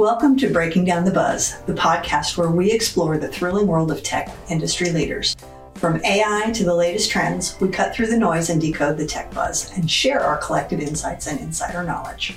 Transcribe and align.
Welcome 0.00 0.38
to 0.38 0.50
Breaking 0.50 0.86
Down 0.86 1.04
the 1.04 1.10
Buzz, 1.10 1.60
the 1.64 1.74
podcast 1.74 2.38
where 2.38 2.50
we 2.50 2.72
explore 2.72 3.18
the 3.18 3.28
thrilling 3.28 3.66
world 3.66 3.90
of 3.90 4.02
tech 4.02 4.34
industry 4.48 4.92
leaders. 4.92 5.36
From 5.74 6.02
AI 6.02 6.50
to 6.54 6.64
the 6.64 6.74
latest 6.74 7.10
trends, 7.10 7.60
we 7.60 7.68
cut 7.68 7.94
through 7.94 8.06
the 8.06 8.16
noise 8.16 8.48
and 8.48 8.58
decode 8.58 8.96
the 8.96 9.04
tech 9.04 9.30
buzz 9.34 9.70
and 9.76 9.90
share 9.90 10.20
our 10.20 10.38
collected 10.38 10.80
insights 10.80 11.26
and 11.26 11.38
insider 11.38 11.82
knowledge. 11.82 12.34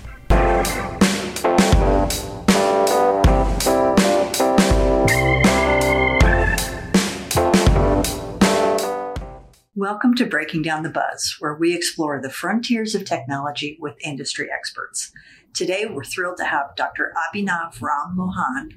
Welcome 9.74 10.16
to 10.16 10.26
Breaking 10.26 10.62
Down 10.62 10.84
the 10.84 10.90
Buzz, 10.90 11.38
where 11.40 11.56
we 11.56 11.74
explore 11.74 12.22
the 12.22 12.30
frontiers 12.30 12.94
of 12.94 13.06
technology 13.06 13.78
with 13.80 13.96
industry 14.04 14.50
experts. 14.52 15.14
Today, 15.54 15.86
we're 15.86 16.04
thrilled 16.04 16.38
to 16.38 16.46
have 16.46 16.76
Dr. 16.76 17.14
Abhinav 17.16 17.80
Ram 17.80 18.16
Mohan, 18.16 18.72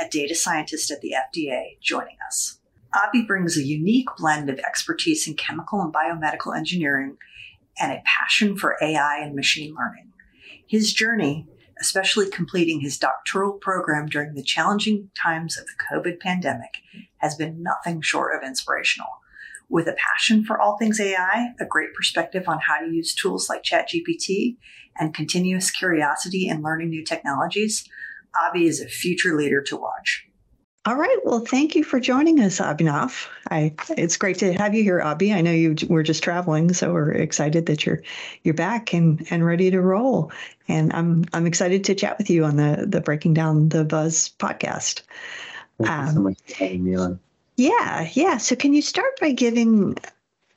a 0.00 0.08
data 0.08 0.34
scientist 0.34 0.90
at 0.90 1.02
the 1.02 1.12
FDA, 1.12 1.78
joining 1.82 2.16
us. 2.26 2.58
Abhi 2.94 3.26
brings 3.26 3.58
a 3.58 3.62
unique 3.62 4.08
blend 4.16 4.48
of 4.48 4.58
expertise 4.58 5.28
in 5.28 5.34
chemical 5.34 5.82
and 5.82 5.92
biomedical 5.92 6.56
engineering 6.56 7.18
and 7.78 7.92
a 7.92 8.02
passion 8.06 8.56
for 8.56 8.78
AI 8.80 9.18
and 9.18 9.34
machine 9.34 9.74
learning. 9.78 10.10
His 10.66 10.94
journey, 10.94 11.46
especially 11.78 12.30
completing 12.30 12.80
his 12.80 12.96
doctoral 12.96 13.52
program 13.52 14.06
during 14.06 14.32
the 14.32 14.42
challenging 14.42 15.10
times 15.14 15.58
of 15.58 15.66
the 15.66 15.94
COVID 15.94 16.18
pandemic, 16.18 16.78
has 17.18 17.34
been 17.34 17.62
nothing 17.62 18.00
short 18.00 18.34
of 18.34 18.42
inspirational 18.42 19.08
with 19.72 19.88
a 19.88 19.94
passion 19.94 20.44
for 20.44 20.60
all 20.60 20.76
things 20.76 21.00
AI, 21.00 21.54
a 21.58 21.64
great 21.64 21.94
perspective 21.94 22.44
on 22.46 22.60
how 22.60 22.78
to 22.78 22.92
use 22.92 23.14
tools 23.14 23.48
like 23.48 23.62
ChatGPT, 23.62 24.56
and 24.98 25.14
continuous 25.14 25.70
curiosity 25.70 26.46
in 26.46 26.62
learning 26.62 26.90
new 26.90 27.02
technologies, 27.02 27.88
Abhi 28.36 28.68
is 28.68 28.80
a 28.80 28.86
future 28.86 29.34
leader 29.34 29.62
to 29.62 29.76
watch. 29.76 30.26
All 30.84 30.96
right. 30.96 31.18
Well, 31.24 31.40
thank 31.40 31.74
you 31.74 31.84
for 31.84 32.00
joining 32.00 32.40
us, 32.40 32.58
Abhinav. 32.58 33.28
I, 33.50 33.74
it's 33.96 34.16
great 34.16 34.38
to 34.38 34.52
have 34.52 34.74
you 34.74 34.82
here, 34.82 35.00
Abhi. 35.00 35.32
I 35.32 35.40
know 35.40 35.52
you 35.52 35.74
were 35.88 36.02
just 36.02 36.22
traveling, 36.22 36.72
so 36.74 36.92
we're 36.92 37.12
excited 37.12 37.66
that 37.66 37.86
you're 37.86 38.02
you're 38.42 38.52
back 38.52 38.92
and, 38.92 39.24
and 39.30 39.46
ready 39.46 39.70
to 39.70 39.80
roll. 39.80 40.32
And 40.68 40.92
I'm 40.92 41.24
I'm 41.32 41.46
excited 41.46 41.84
to 41.84 41.94
chat 41.94 42.18
with 42.18 42.28
you 42.28 42.44
on 42.44 42.56
the 42.56 42.84
the 42.86 43.00
Breaking 43.00 43.32
Down 43.32 43.68
the 43.68 43.84
Buzz 43.84 44.30
podcast. 44.38 45.02
Thank 45.78 45.90
um, 45.90 46.06
you 46.06 46.12
so 46.12 46.18
um, 46.18 46.24
much 46.24 46.38
for 46.48 46.54
having 46.56 46.84
me 46.84 46.96
on. 46.96 47.20
Yeah, 47.56 48.08
yeah. 48.12 48.38
So, 48.38 48.56
can 48.56 48.72
you 48.72 48.82
start 48.82 49.18
by 49.20 49.32
giving 49.32 49.96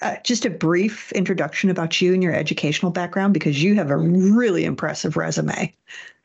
uh, 0.01 0.15
just 0.23 0.45
a 0.45 0.49
brief 0.49 1.11
introduction 1.11 1.69
about 1.69 2.01
you 2.01 2.13
and 2.13 2.23
your 2.23 2.33
educational 2.33 2.91
background? 2.91 3.33
Because 3.33 3.61
you 3.61 3.75
have 3.75 3.91
a 3.91 3.97
really 3.97 4.65
impressive 4.65 5.17
resume. 5.17 5.73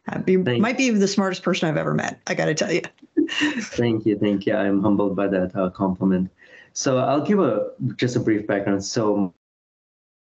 Uh, 0.08 0.20
you 0.26 0.44
thank 0.44 0.62
might 0.62 0.78
be 0.78 0.90
the 0.90 1.08
smartest 1.08 1.42
person 1.42 1.68
I've 1.68 1.76
ever 1.76 1.94
met. 1.94 2.20
I 2.26 2.34
got 2.34 2.46
to 2.46 2.54
tell 2.54 2.72
you. 2.72 2.82
thank 3.30 4.06
you, 4.06 4.18
thank 4.18 4.46
you. 4.46 4.54
I'm 4.54 4.82
humbled 4.82 5.16
by 5.16 5.26
that 5.28 5.54
uh, 5.56 5.70
compliment. 5.70 6.30
So, 6.72 6.98
I'll 6.98 7.24
give 7.24 7.40
a 7.40 7.70
just 7.96 8.16
a 8.16 8.20
brief 8.20 8.46
background. 8.46 8.84
So, 8.84 9.34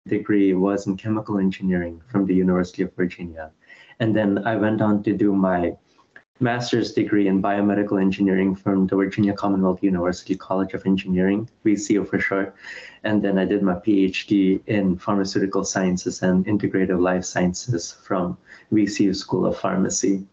degree 0.07 0.53
was 0.53 0.87
in 0.87 0.97
chemical 0.97 1.37
engineering 1.37 2.01
from 2.11 2.25
the 2.25 2.33
University 2.33 2.81
of 2.81 2.93
Virginia, 2.95 3.51
and 3.99 4.15
then 4.15 4.45
I 4.47 4.55
went 4.55 4.81
on 4.81 5.03
to 5.03 5.13
do 5.13 5.33
my 5.33 5.77
master's 6.39 6.93
degree 6.93 7.27
in 7.27 7.41
biomedical 7.41 8.01
engineering 8.01 8.55
from 8.55 8.87
the 8.87 8.95
Virginia 8.95 9.33
Commonwealth 9.33 9.83
University 9.83 10.35
College 10.35 10.73
of 10.73 10.85
Engineering, 10.85 11.49
VCU 11.65 12.07
for 12.07 12.19
short. 12.19 12.55
And 13.03 13.21
then 13.21 13.37
I 13.37 13.45
did 13.45 13.61
my 13.61 13.75
PhD 13.75 14.61
in 14.67 14.97
pharmaceutical 14.97 15.63
sciences 15.63 16.23
and 16.23 16.45
integrative 16.45 16.99
life 16.99 17.25
sciences 17.25 17.91
from 17.91 18.37
VCU 18.71 19.15
School 19.15 19.45
of 19.45 19.57
Pharmacy. 19.57 20.25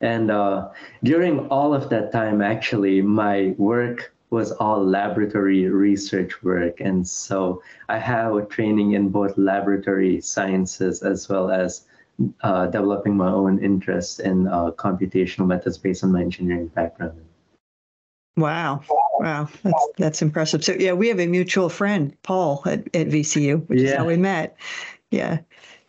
And 0.00 0.30
uh, 0.30 0.70
during 1.02 1.46
all 1.48 1.74
of 1.74 1.88
that 1.90 2.12
time, 2.12 2.42
actually, 2.42 3.00
my 3.02 3.54
work 3.58 4.14
was 4.30 4.50
all 4.52 4.84
laboratory 4.84 5.68
research 5.68 6.42
work. 6.42 6.80
And 6.80 7.06
so 7.06 7.62
I 7.88 7.98
have 7.98 8.34
a 8.34 8.44
training 8.44 8.92
in 8.92 9.10
both 9.10 9.38
laboratory 9.38 10.20
sciences 10.20 11.02
as 11.02 11.28
well 11.28 11.50
as 11.50 11.86
uh, 12.42 12.66
developing 12.66 13.16
my 13.16 13.30
own 13.30 13.62
interest 13.62 14.20
in 14.20 14.48
uh, 14.48 14.70
computational 14.72 15.46
methods 15.46 15.78
based 15.78 16.04
on 16.04 16.12
my 16.12 16.20
engineering 16.20 16.68
background. 16.68 17.20
Wow. 18.36 18.82
Wow. 19.18 19.48
That's, 19.62 19.88
that's 19.96 20.22
impressive. 20.22 20.64
So, 20.64 20.72
yeah, 20.72 20.92
we 20.92 21.08
have 21.08 21.20
a 21.20 21.26
mutual 21.26 21.68
friend, 21.68 22.16
Paul, 22.22 22.62
at, 22.66 22.80
at 22.94 23.08
VCU, 23.08 23.66
which 23.68 23.80
yeah. 23.80 23.90
is 23.90 23.96
how 23.96 24.06
we 24.06 24.16
met. 24.16 24.56
Yeah. 25.10 25.38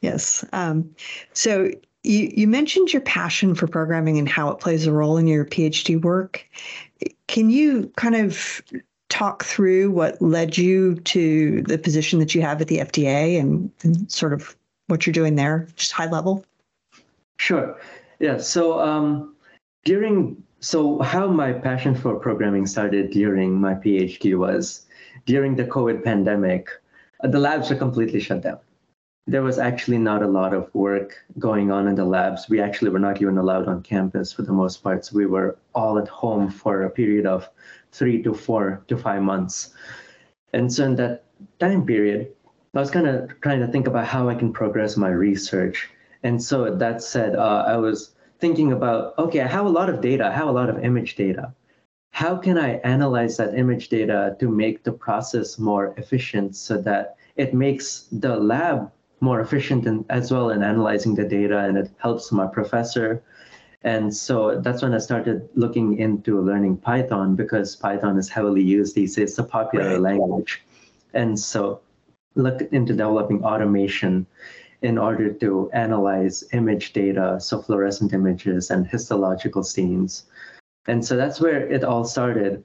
Yes. 0.01 0.45
Um, 0.53 0.95
so, 1.33 1.71
you, 2.03 2.31
you 2.35 2.47
mentioned 2.47 2.93
your 2.93 3.01
passion 3.01 3.55
for 3.55 3.67
programming 3.67 4.19
and 4.19 4.29
how 4.29 4.49
it 4.49 4.59
plays 4.59 4.85
a 4.85 4.93
role 4.93 5.17
in 5.17 5.25
your 5.25 5.43
PhD 5.43 5.99
work. 5.99 6.47
Can 7.27 7.49
you 7.49 7.91
kind 7.95 8.15
of 8.15 8.61
talk 9.09 9.43
through 9.43 9.91
what 9.91 10.21
led 10.21 10.57
you 10.57 10.95
to 10.95 11.61
the 11.63 11.77
position 11.77 12.19
that 12.19 12.35
you 12.35 12.41
have 12.41 12.61
at 12.61 12.67
the 12.67 12.77
FDA 12.77 13.39
and, 13.39 13.71
and 13.81 14.11
sort 14.11 14.33
of 14.33 14.55
what 14.87 15.05
you're 15.05 15.13
doing 15.13 15.35
there, 15.35 15.67
just 15.75 15.91
high 15.91 16.09
level? 16.09 16.45
Sure. 17.37 17.77
Yeah. 18.19 18.37
So 18.37 18.79
um, 18.79 19.35
during 19.83 20.41
so 20.59 20.99
how 20.99 21.27
my 21.27 21.53
passion 21.53 21.93
for 21.93 22.15
programming 22.15 22.65
started 22.65 23.11
during 23.11 23.53
my 23.53 23.75
PhD 23.75 24.37
was 24.37 24.87
during 25.25 25.55
the 25.55 25.65
COVID 25.65 26.03
pandemic. 26.03 26.69
Uh, 27.23 27.27
the 27.27 27.39
labs 27.39 27.69
were 27.69 27.75
completely 27.75 28.19
shut 28.19 28.41
down. 28.41 28.59
There 29.27 29.41
was 29.41 29.57
actually 29.57 29.97
not 29.97 30.21
a 30.21 30.27
lot 30.27 30.53
of 30.53 30.73
work 30.73 31.25
going 31.39 31.71
on 31.71 31.87
in 31.87 31.95
the 31.95 32.05
labs. 32.05 32.47
We 32.47 32.61
actually 32.61 32.91
were 32.91 32.99
not 32.99 33.21
even 33.21 33.37
allowed 33.37 33.67
on 33.67 33.81
campus 33.81 34.31
for 34.31 34.43
the 34.43 34.53
most 34.53 34.83
part. 34.83 35.05
So 35.05 35.15
we 35.15 35.25
were 35.25 35.57
all 35.73 35.97
at 35.97 36.07
home 36.07 36.49
for 36.49 36.83
a 36.83 36.89
period 36.89 37.25
of 37.25 37.49
three 37.91 38.21
to 38.23 38.33
four 38.33 38.83
to 38.87 38.97
five 38.97 39.23
months. 39.23 39.73
And 40.53 40.71
so 40.71 40.85
in 40.85 40.95
that 40.97 41.23
time 41.59 41.85
period, 41.85 42.33
I 42.75 42.79
was 42.79 42.91
kind 42.91 43.07
of 43.07 43.39
trying 43.39 43.61
to 43.61 43.67
think 43.67 43.87
about 43.87 44.05
how 44.05 44.27
I 44.27 44.35
can 44.35 44.51
progress 44.51 44.97
my 44.97 45.09
research. 45.09 45.89
And 46.23 46.43
so 46.43 46.75
that 46.75 47.01
said, 47.01 47.35
uh, 47.35 47.63
I 47.65 47.77
was 47.77 48.15
thinking 48.39 48.73
about 48.73 49.17
okay, 49.17 49.41
I 49.41 49.47
have 49.47 49.65
a 49.65 49.69
lot 49.69 49.89
of 49.89 50.01
data, 50.01 50.25
I 50.25 50.31
have 50.31 50.47
a 50.47 50.51
lot 50.51 50.69
of 50.69 50.83
image 50.83 51.15
data. 51.15 51.53
How 52.11 52.35
can 52.35 52.57
I 52.57 52.75
analyze 52.95 53.37
that 53.37 53.57
image 53.57 53.89
data 53.89 54.35
to 54.39 54.49
make 54.49 54.83
the 54.83 54.91
process 54.91 55.57
more 55.59 55.93
efficient 55.97 56.55
so 56.55 56.77
that 56.81 57.17
it 57.35 57.53
makes 57.53 58.07
the 58.11 58.35
lab 58.35 58.91
more 59.21 59.41
efficient 59.41 59.85
in, 59.85 60.05
as 60.09 60.31
well 60.31 60.49
in 60.49 60.63
analyzing 60.63 61.15
the 61.15 61.25
data 61.25 61.59
and 61.59 61.77
it 61.77 61.89
helps 61.97 62.31
my 62.31 62.47
professor? 62.47 63.23
And 63.83 64.13
so 64.13 64.59
that's 64.61 64.81
when 64.81 64.93
I 64.93 64.97
started 64.97 65.47
looking 65.55 65.99
into 65.99 66.41
learning 66.41 66.77
Python 66.77 67.35
because 67.35 67.75
Python 67.75 68.17
is 68.17 68.27
heavily 68.27 68.63
used 68.63 68.95
these 68.95 69.15
days. 69.15 69.29
It's 69.29 69.39
a 69.39 69.43
popular 69.43 69.91
right. 69.91 70.01
language. 70.01 70.63
And 71.13 71.39
so 71.39 71.81
look 72.35 72.61
into 72.71 72.93
developing 72.93 73.43
automation 73.43 74.25
in 74.81 74.97
order 74.97 75.31
to 75.33 75.69
analyze 75.73 76.43
image 76.53 76.93
data, 76.93 77.39
so 77.39 77.61
fluorescent 77.61 78.13
images 78.13 78.69
and 78.69 78.85
histological 78.85 79.63
stains. 79.63 80.25
And 80.87 81.03
so 81.03 81.17
that's 81.17 81.41
where 81.41 81.67
it 81.71 81.83
all 81.83 82.03
started. 82.03 82.63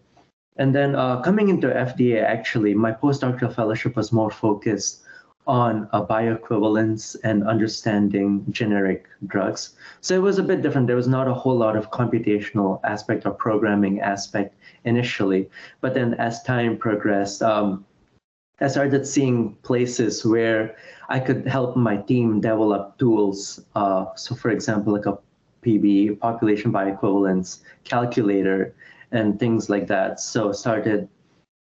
And 0.57 0.75
then 0.75 0.95
uh, 0.95 1.23
coming 1.23 1.49
into 1.49 1.69
FDA, 1.69 2.23
actually, 2.23 2.75
my 2.75 2.93
postdoctoral 2.93 3.55
fellowship 3.55 3.97
was 3.97 4.13
more 4.13 4.31
focused 4.31 5.03
on 5.47 5.89
uh, 5.93 6.05
bioequivalence 6.05 7.17
and 7.25 7.43
understanding 7.45 8.45
generic 8.51 9.07
drugs. 9.27 9.71
So 10.01 10.15
it 10.15 10.23
was 10.23 10.39
a 10.39 10.43
bit 10.43 10.61
different. 10.61 10.87
There 10.87 10.97
was 10.97 11.09
not 11.09 11.29
a 11.29 11.35
whole 11.35 11.57
lot 11.57 11.77
of 11.77 11.91
computational 11.91 12.81
aspect 12.85 13.25
or 13.25 13.31
programming 13.31 14.01
aspect 14.01 14.55
initially. 14.85 15.49
But 15.81 15.95
then 15.95 16.15
as 16.15 16.43
time 16.43 16.77
progressed, 16.77 17.43
um, 17.43 17.87
I 18.61 18.69
started 18.69 19.07
seeing 19.07 19.55
places 19.63 20.25
where 20.25 20.77
I 21.09 21.19
could 21.19 21.47
help 21.47 21.77
my 21.77 21.97
team 21.97 22.41
develop 22.41 22.99
tools. 22.99 23.65
Uh, 23.75 24.07
so, 24.17 24.35
for 24.35 24.51
example, 24.51 24.93
like 24.93 25.07
a 25.07 25.19
PB, 25.63 26.21
population 26.21 26.73
bioequivalence 26.73 27.61
calculator, 27.85 28.75
and 29.13 29.39
things 29.41 29.69
like 29.71 29.87
that. 29.89 30.21
So, 30.21 30.53
started 30.53 31.09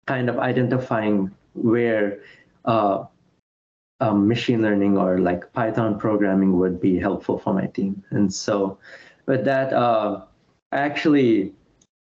kind 0.08 0.30
of 0.30 0.40
identifying 0.40 1.32
where 1.54 2.20
uh, 2.66 3.06
um, 4.00 4.28
machine 4.28 4.62
learning 4.62 4.98
or 4.98 5.20
like 5.20 5.52
Python 5.54 6.00
programming 6.00 6.58
would 6.58 6.82
be 6.82 6.98
helpful 6.98 7.38
for 7.38 7.54
my 7.54 7.68
team. 7.68 8.04
And 8.10 8.34
so, 8.34 8.80
with 9.28 9.46
that, 9.46 9.72
uh, 9.74 10.22
I 10.72 10.78
actually 10.78 11.54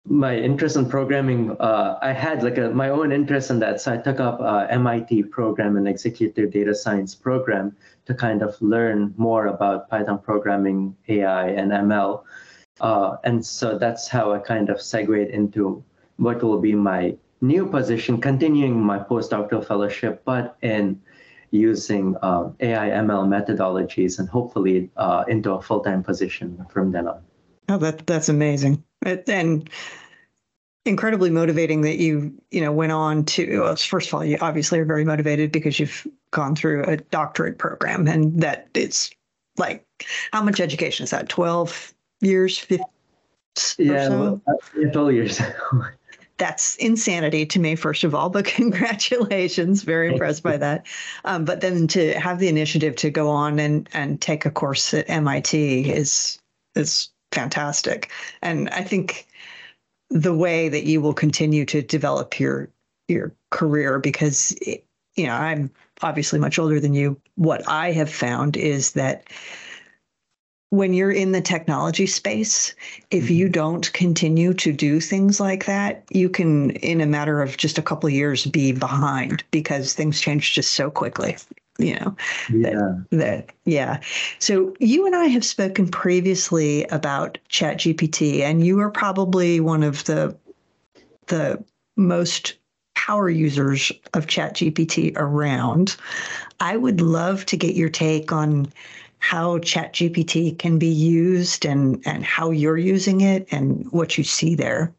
my 0.06 0.36
interest 0.36 0.76
in 0.76 0.88
programming, 0.88 1.56
uh, 1.60 1.98
I 2.00 2.12
had 2.12 2.42
like 2.42 2.58
a, 2.58 2.70
my 2.70 2.88
own 2.88 3.12
interest 3.12 3.50
in 3.50 3.58
that. 3.60 3.80
So 3.80 3.92
I 3.92 3.98
took 3.98 4.18
up 4.18 4.40
a 4.40 4.66
MIT 4.70 5.24
program, 5.24 5.76
an 5.76 5.86
executive 5.86 6.50
data 6.50 6.74
science 6.74 7.14
program, 7.14 7.76
to 8.06 8.14
kind 8.14 8.42
of 8.42 8.60
learn 8.62 9.14
more 9.16 9.46
about 9.46 9.88
Python 9.90 10.18
programming, 10.18 10.96
AI, 11.08 11.50
and 11.50 11.70
ML. 11.70 12.24
Uh, 12.80 13.16
and 13.24 13.44
so 13.44 13.78
that's 13.78 14.08
how 14.08 14.32
I 14.32 14.38
kind 14.38 14.70
of 14.70 14.80
segued 14.80 15.30
into 15.30 15.84
what 16.16 16.42
will 16.42 16.60
be 16.60 16.74
my 16.74 17.16
new 17.42 17.66
position, 17.66 18.20
continuing 18.20 18.80
my 18.80 18.98
postdoctoral 18.98 19.66
fellowship, 19.66 20.22
but 20.24 20.56
in 20.62 21.00
using 21.50 22.16
um, 22.22 22.56
AI 22.60 22.90
ML 22.90 23.26
methodologies 23.28 24.18
and 24.18 24.28
hopefully 24.28 24.90
uh, 24.96 25.24
into 25.28 25.52
a 25.52 25.60
full 25.60 25.80
time 25.80 26.02
position 26.02 26.64
from 26.70 26.92
then 26.92 27.08
on. 27.08 27.22
Oh, 27.70 27.78
that 27.78 28.06
that's 28.06 28.28
amazing, 28.28 28.82
and 29.02 29.70
incredibly 30.84 31.30
motivating 31.30 31.82
that 31.82 31.98
you 31.98 32.34
you 32.50 32.60
know 32.60 32.72
went 32.72 32.90
on 32.90 33.24
to. 33.26 33.60
Well, 33.60 33.76
first 33.76 34.08
of 34.08 34.14
all, 34.14 34.24
you 34.24 34.38
obviously 34.40 34.80
are 34.80 34.84
very 34.84 35.04
motivated 35.04 35.52
because 35.52 35.78
you've 35.78 36.04
gone 36.32 36.56
through 36.56 36.84
a 36.84 36.96
doctorate 36.96 37.58
program, 37.58 38.08
and 38.08 38.40
that 38.42 38.68
it's 38.74 39.10
like 39.56 39.86
how 40.32 40.42
much 40.42 40.58
education 40.58 41.04
is 41.04 41.10
that? 41.10 41.28
Twelve 41.28 41.94
years, 42.20 42.58
15 42.58 42.86
yeah, 43.78 44.08
so? 44.08 44.40
well, 44.44 44.90
twelve 44.90 45.12
years. 45.12 45.40
that's 46.40 46.74
insanity 46.76 47.44
to 47.44 47.60
me, 47.60 47.76
first 47.76 48.02
of 48.02 48.14
all, 48.14 48.30
but 48.30 48.44
congratulations. 48.46 49.82
Very 49.82 50.10
impressed 50.10 50.42
by 50.42 50.56
that. 50.56 50.86
Um, 51.24 51.44
but 51.44 51.60
then 51.60 51.86
to 51.88 52.18
have 52.18 52.40
the 52.40 52.48
initiative 52.48 52.96
to 52.96 53.10
go 53.10 53.28
on 53.28 53.60
and, 53.60 53.88
and 53.92 54.20
take 54.20 54.46
a 54.46 54.50
course 54.50 54.92
at 54.94 55.08
MIT 55.08 55.90
is, 55.90 56.40
is 56.74 57.09
fantastic. 57.32 58.10
And 58.42 58.68
I 58.70 58.82
think 58.82 59.26
the 60.10 60.34
way 60.34 60.68
that 60.68 60.84
you 60.84 61.00
will 61.00 61.14
continue 61.14 61.64
to 61.66 61.82
develop 61.82 62.40
your, 62.40 62.68
your 63.08 63.32
career, 63.50 63.98
because, 63.98 64.56
you 65.16 65.26
know, 65.26 65.34
I'm 65.34 65.70
obviously 66.02 66.38
much 66.38 66.58
older 66.58 66.80
than 66.80 66.94
you. 66.94 67.20
What 67.36 67.66
I 67.68 67.92
have 67.92 68.10
found 68.10 68.56
is 68.56 68.92
that 68.92 69.24
when 70.70 70.94
you're 70.94 71.10
in 71.10 71.32
the 71.32 71.40
technology 71.40 72.06
space, 72.06 72.74
if 73.10 73.28
you 73.28 73.46
mm-hmm. 73.46 73.52
don't 73.52 73.92
continue 73.92 74.54
to 74.54 74.72
do 74.72 75.00
things 75.00 75.40
like 75.40 75.66
that, 75.66 76.04
you 76.10 76.28
can, 76.28 76.70
in 76.70 77.00
a 77.00 77.06
matter 77.06 77.42
of 77.42 77.56
just 77.56 77.76
a 77.76 77.82
couple 77.82 78.06
of 78.06 78.12
years, 78.12 78.46
be 78.46 78.72
behind 78.72 79.42
because 79.50 79.94
things 79.94 80.20
change 80.20 80.54
just 80.54 80.72
so 80.72 80.90
quickly. 80.90 81.36
You 81.88 81.94
know, 81.94 82.16
yeah. 82.50 82.70
That, 82.70 83.06
that, 83.10 83.50
yeah. 83.64 84.00
So 84.38 84.74
you 84.80 85.06
and 85.06 85.16
I 85.16 85.26
have 85.26 85.44
spoken 85.44 85.88
previously 85.88 86.84
about 86.84 87.38
ChatGPT, 87.48 88.40
and 88.40 88.64
you 88.64 88.80
are 88.80 88.90
probably 88.90 89.60
one 89.60 89.82
of 89.82 90.04
the 90.04 90.36
the 91.26 91.62
most 91.96 92.56
power 92.94 93.30
users 93.30 93.90
of 94.14 94.26
ChatGPT 94.26 95.16
around. 95.16 95.96
I 96.60 96.76
would 96.76 97.00
love 97.00 97.46
to 97.46 97.56
get 97.56 97.74
your 97.74 97.88
take 97.88 98.32
on 98.32 98.72
how 99.20 99.58
ChatGPT 99.58 100.58
can 100.58 100.78
be 100.78 100.88
used 100.88 101.64
and, 101.64 102.02
and 102.06 102.24
how 102.24 102.50
you're 102.50 102.78
using 102.78 103.20
it 103.20 103.46
and 103.50 103.90
what 103.92 104.18
you 104.18 104.24
see 104.24 104.54
there. 104.54 104.92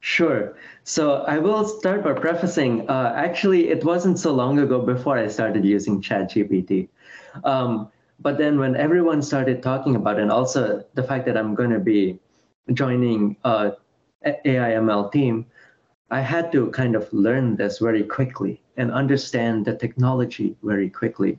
Sure. 0.00 0.56
So 0.84 1.22
I 1.22 1.38
will 1.38 1.66
start 1.66 2.04
by 2.04 2.12
prefacing. 2.12 2.88
Uh, 2.90 3.14
actually, 3.16 3.70
it 3.70 3.82
wasn't 3.84 4.18
so 4.18 4.34
long 4.34 4.58
ago 4.58 4.80
before 4.80 5.16
I 5.16 5.28
started 5.28 5.64
using 5.64 6.02
ChatGPT. 6.02 6.88
Um, 7.42 7.90
but 8.20 8.36
then 8.36 8.58
when 8.58 8.76
everyone 8.76 9.22
started 9.22 9.62
talking 9.62 9.96
about 9.96 10.18
it, 10.18 10.22
and 10.22 10.30
also 10.30 10.84
the 10.92 11.02
fact 11.02 11.24
that 11.24 11.38
I'm 11.38 11.54
going 11.54 11.70
to 11.70 11.80
be 11.80 12.18
joining 12.74 13.36
a 13.44 13.72
AIML 14.26 15.10
team, 15.10 15.46
I 16.10 16.20
had 16.20 16.52
to 16.52 16.70
kind 16.70 16.94
of 16.96 17.10
learn 17.14 17.56
this 17.56 17.78
very 17.78 18.04
quickly 18.04 18.60
and 18.76 18.92
understand 18.92 19.64
the 19.64 19.74
technology 19.74 20.54
very 20.62 20.90
quickly. 20.90 21.38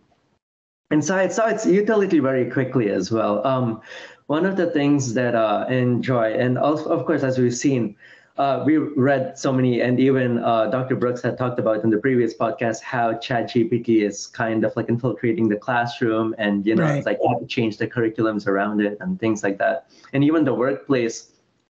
And 0.89 1.05
so 1.05 1.15
I 1.15 1.27
saw 1.27 1.47
its 1.47 1.67
utility 1.67 2.19
very 2.19 2.49
quickly 2.49 2.89
as 2.89 3.11
well. 3.11 3.45
Um, 3.45 3.81
one 4.25 4.45
of 4.45 4.57
the 4.57 4.71
things 4.71 5.13
that 5.13 5.35
uh, 5.35 5.65
I 5.69 5.73
enjoy, 5.73 6.33
and 6.33 6.57
also, 6.57 6.89
of 6.89 7.05
course, 7.05 7.21
as 7.21 7.37
we've 7.37 7.55
seen, 7.55 7.95
uh, 8.37 8.63
we 8.65 8.77
read 8.77 9.37
so 9.37 9.53
many, 9.53 9.79
and 9.79 9.97
even 9.97 10.39
uh, 10.39 10.67
Dr. 10.67 10.95
Brooks 10.95 11.21
had 11.21 11.37
talked 11.37 11.57
about 11.57 11.85
in 11.85 11.89
the 11.89 11.97
previous 11.97 12.33
podcast 12.33 12.81
how 12.81 13.13
ChatGPT 13.13 14.05
is 14.05 14.27
kind 14.27 14.65
of 14.65 14.75
like 14.75 14.89
infiltrating 14.89 15.47
the 15.47 15.55
classroom, 15.55 16.35
and 16.37 16.65
you 16.65 16.75
know, 16.75 16.83
right. 16.83 16.97
it's 16.97 17.05
like 17.05 17.17
you 17.21 17.29
have 17.29 17.39
to 17.39 17.47
change 17.47 17.77
the 17.77 17.87
curriculums 17.87 18.45
around 18.45 18.81
it 18.81 18.97
and 18.99 19.19
things 19.19 19.41
like 19.41 19.57
that. 19.59 19.89
And 20.11 20.21
even 20.21 20.43
the 20.43 20.53
workplace, 20.53 21.31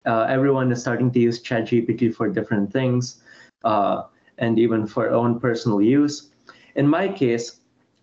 uh, 0.07 0.25
everyone 0.29 0.71
is 0.71 0.81
starting 0.81 1.11
to 1.11 1.19
use 1.19 1.43
ChatGPT 1.43 2.15
for 2.15 2.27
different 2.27 2.73
things, 2.73 3.21
uh, 3.63 4.03
and 4.39 4.57
even 4.57 4.87
for 4.87 5.11
own 5.11 5.39
personal 5.39 5.79
use. 5.79 6.31
In 6.75 6.87
my 6.87 7.07
case, 7.07 7.59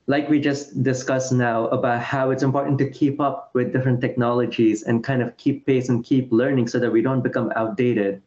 like 0.06 0.28
we 0.28 0.38
just 0.38 0.80
discussed 0.84 1.32
now 1.32 1.66
about 1.68 2.00
how 2.02 2.30
it's 2.30 2.44
important 2.44 2.78
to 2.78 2.88
keep 2.88 3.20
up 3.20 3.50
with 3.52 3.72
different 3.72 4.00
technologies 4.00 4.84
and 4.84 5.02
kind 5.02 5.22
of 5.22 5.36
keep 5.38 5.66
pace 5.66 5.88
and 5.88 6.04
keep 6.04 6.30
learning 6.30 6.68
so 6.68 6.78
that 6.78 6.92
we 6.92 7.02
don't 7.02 7.22
become 7.22 7.50
outdated 7.56 8.22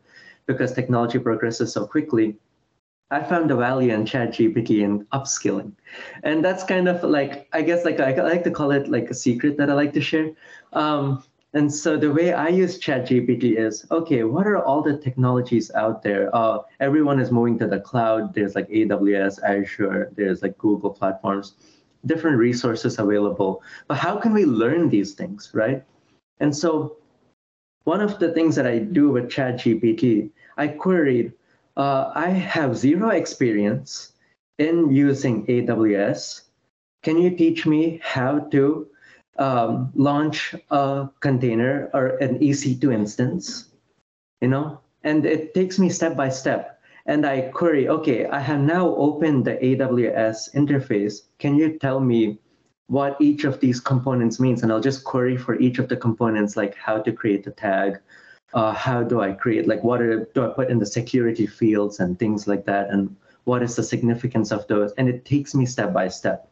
because 0.47 0.73
technology 0.73 1.19
progresses 1.19 1.73
so 1.73 1.85
quickly. 1.85 2.37
I 3.09 3.23
found 3.23 3.49
the 3.49 3.55
value 3.55 3.93
in 3.93 4.03
ChatGPT 4.03 4.83
and 4.83 5.09
upskilling. 5.11 5.71
And 6.23 6.43
that's 6.43 6.63
kind 6.63 6.89
of 6.89 7.03
like, 7.03 7.47
I 7.53 7.61
guess 7.61 7.85
like 7.85 7.99
I, 7.99 8.13
like 8.21 8.43
to 8.43 8.51
call 8.51 8.71
it 8.71 8.89
like 8.89 9.09
a 9.09 9.13
secret 9.13 9.57
that 9.57 9.69
I 9.69 9.73
like 9.73 9.93
to 9.93 10.01
share. 10.01 10.31
Um, 10.73 11.23
and 11.53 11.73
so 11.73 11.95
the 11.95 12.11
way 12.11 12.33
I 12.33 12.49
use 12.49 12.79
ChatGPT 12.79 13.57
is, 13.57 13.85
okay, 13.91 14.23
what 14.23 14.45
are 14.45 14.61
all 14.63 14.81
the 14.81 14.97
technologies 14.97 15.71
out 15.71 16.03
there? 16.03 16.35
Uh, 16.35 16.59
everyone 16.81 17.19
is 17.21 17.31
moving 17.31 17.57
to 17.59 17.67
the 17.67 17.79
cloud. 17.79 18.33
There's 18.33 18.55
like 18.55 18.67
AWS, 18.67 19.41
Azure, 19.43 20.11
there's 20.15 20.41
like 20.41 20.57
Google 20.57 20.89
platforms, 20.89 21.53
different 22.05 22.37
resources 22.37 22.99
available. 22.99 23.63
But 23.87 23.97
how 23.97 24.17
can 24.17 24.33
we 24.33 24.43
learn 24.45 24.89
these 24.89 25.13
things, 25.13 25.51
right? 25.53 25.83
And 26.41 26.55
so 26.55 26.97
one 27.87 28.01
of 28.01 28.19
the 28.19 28.33
things 28.33 28.53
that 28.57 28.67
I 28.67 28.79
do 28.79 29.09
with 29.11 29.29
ChatGPT, 29.29 30.29
I 30.57 30.67
queried, 30.67 31.31
uh, 31.77 32.11
I 32.13 32.27
have 32.31 32.75
zero 32.75 33.11
experience 33.11 34.11
in 34.59 34.91
using 34.91 35.45
AWS. 35.45 36.41
Can 37.01 37.17
you 37.17 37.31
teach 37.31 37.65
me 37.65 38.01
how 38.03 38.39
to 38.51 38.87
um, 39.39 39.93
launch 39.95 40.53
a 40.69 41.07
container 41.21 41.89
or 41.93 42.17
an 42.17 42.39
EC2 42.39 42.93
instance, 42.93 43.69
you 44.41 44.49
know, 44.49 44.81
and 45.03 45.25
it 45.25 45.53
takes 45.53 45.79
me 45.79 45.87
step 45.87 46.17
by 46.17 46.27
step. 46.27 46.81
And 47.05 47.25
I 47.25 47.41
query, 47.55 47.87
okay, 47.87 48.25
I 48.25 48.39
have 48.39 48.59
now 48.59 48.95
opened 48.95 49.45
the 49.45 49.55
AWS 49.55 50.53
interface. 50.55 51.21
Can 51.39 51.55
you 51.55 51.79
tell 51.79 52.01
me 52.01 52.39
what 52.87 53.17
each 53.19 53.43
of 53.43 53.59
these 53.59 53.79
components 53.79 54.39
means? 54.39 54.63
And 54.63 54.71
I'll 54.71 54.79
just 54.81 55.03
query 55.03 55.37
for 55.37 55.59
each 55.59 55.79
of 55.79 55.89
the 55.89 55.97
components, 55.97 56.57
like 56.57 56.75
how 56.75 56.99
to 57.01 57.11
create 57.11 57.43
the 57.43 57.51
tag, 57.51 57.99
uh, 58.53 58.73
how 58.73 59.03
do 59.03 59.21
I 59.21 59.33
create, 59.33 59.67
like 59.67 59.83
what 59.83 60.01
are, 60.01 60.25
do 60.33 60.45
I 60.45 60.49
put 60.49 60.69
in 60.69 60.79
the 60.79 60.85
security 60.85 61.45
fields 61.45 61.99
and 61.99 62.17
things 62.17 62.47
like 62.47 62.65
that, 62.65 62.89
and 62.89 63.15
what 63.43 63.61
is 63.63 63.75
the 63.75 63.83
significance 63.83 64.51
of 64.51 64.67
those? 64.67 64.91
And 64.93 65.07
it 65.07 65.25
takes 65.25 65.53
me 65.53 65.65
step 65.65 65.93
by 65.93 66.07
step. 66.07 66.49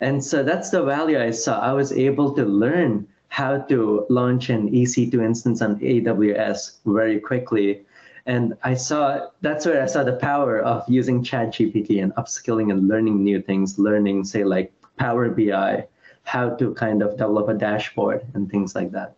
And 0.00 0.22
so 0.22 0.42
that's 0.42 0.70
the 0.70 0.82
value 0.82 1.20
I 1.20 1.30
saw. 1.30 1.60
I 1.60 1.72
was 1.72 1.92
able 1.92 2.34
to 2.34 2.44
learn 2.44 3.06
how 3.28 3.58
to 3.58 4.04
launch 4.10 4.50
an 4.50 4.70
EC2 4.70 5.24
instance 5.24 5.62
on 5.62 5.78
AWS 5.80 6.78
very 6.84 7.18
quickly. 7.20 7.82
And 8.26 8.54
I 8.62 8.74
saw 8.74 9.28
that's 9.40 9.64
where 9.64 9.82
I 9.82 9.86
saw 9.86 10.02
the 10.04 10.14
power 10.14 10.60
of 10.60 10.84
using 10.88 11.24
ChatGPT 11.24 12.02
and 12.02 12.12
upskilling 12.16 12.70
and 12.70 12.88
learning 12.88 13.22
new 13.24 13.40
things, 13.40 13.78
learning, 13.78 14.24
say, 14.24 14.44
like 14.44 14.72
Power 14.98 15.28
BI, 15.30 15.86
how 16.24 16.50
to 16.50 16.74
kind 16.74 17.02
of 17.02 17.12
develop 17.12 17.48
a 17.48 17.54
dashboard 17.54 18.24
and 18.34 18.50
things 18.50 18.74
like 18.74 18.92
that. 18.92 19.14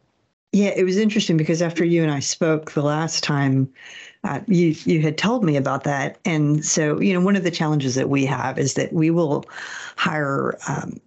Yeah, 0.52 0.70
it 0.76 0.84
was 0.84 0.96
interesting 0.96 1.36
because 1.36 1.60
after 1.62 1.84
you 1.84 2.02
and 2.02 2.12
I 2.12 2.20
spoke 2.20 2.72
the 2.72 2.82
last 2.82 3.24
time, 3.24 3.72
uh, 4.22 4.40
you 4.46 4.76
you 4.84 5.02
had 5.02 5.18
told 5.18 5.42
me 5.42 5.56
about 5.56 5.82
that, 5.84 6.18
and 6.24 6.64
so 6.64 7.00
you 7.00 7.12
know 7.12 7.20
one 7.20 7.34
of 7.34 7.42
the 7.42 7.50
challenges 7.50 7.96
that 7.96 8.08
we 8.08 8.24
have 8.26 8.58
is 8.58 8.74
that 8.74 8.92
we 8.92 9.10
will 9.10 9.44
hire 9.96 10.56
um, 10.68 11.00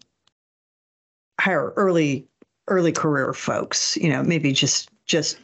hire 1.40 1.72
early 1.78 2.28
early 2.68 2.92
career 2.92 3.34
folks, 3.34 3.98
you 3.98 4.10
know, 4.10 4.24
maybe 4.24 4.52
just 4.52 4.90
just 5.06 5.38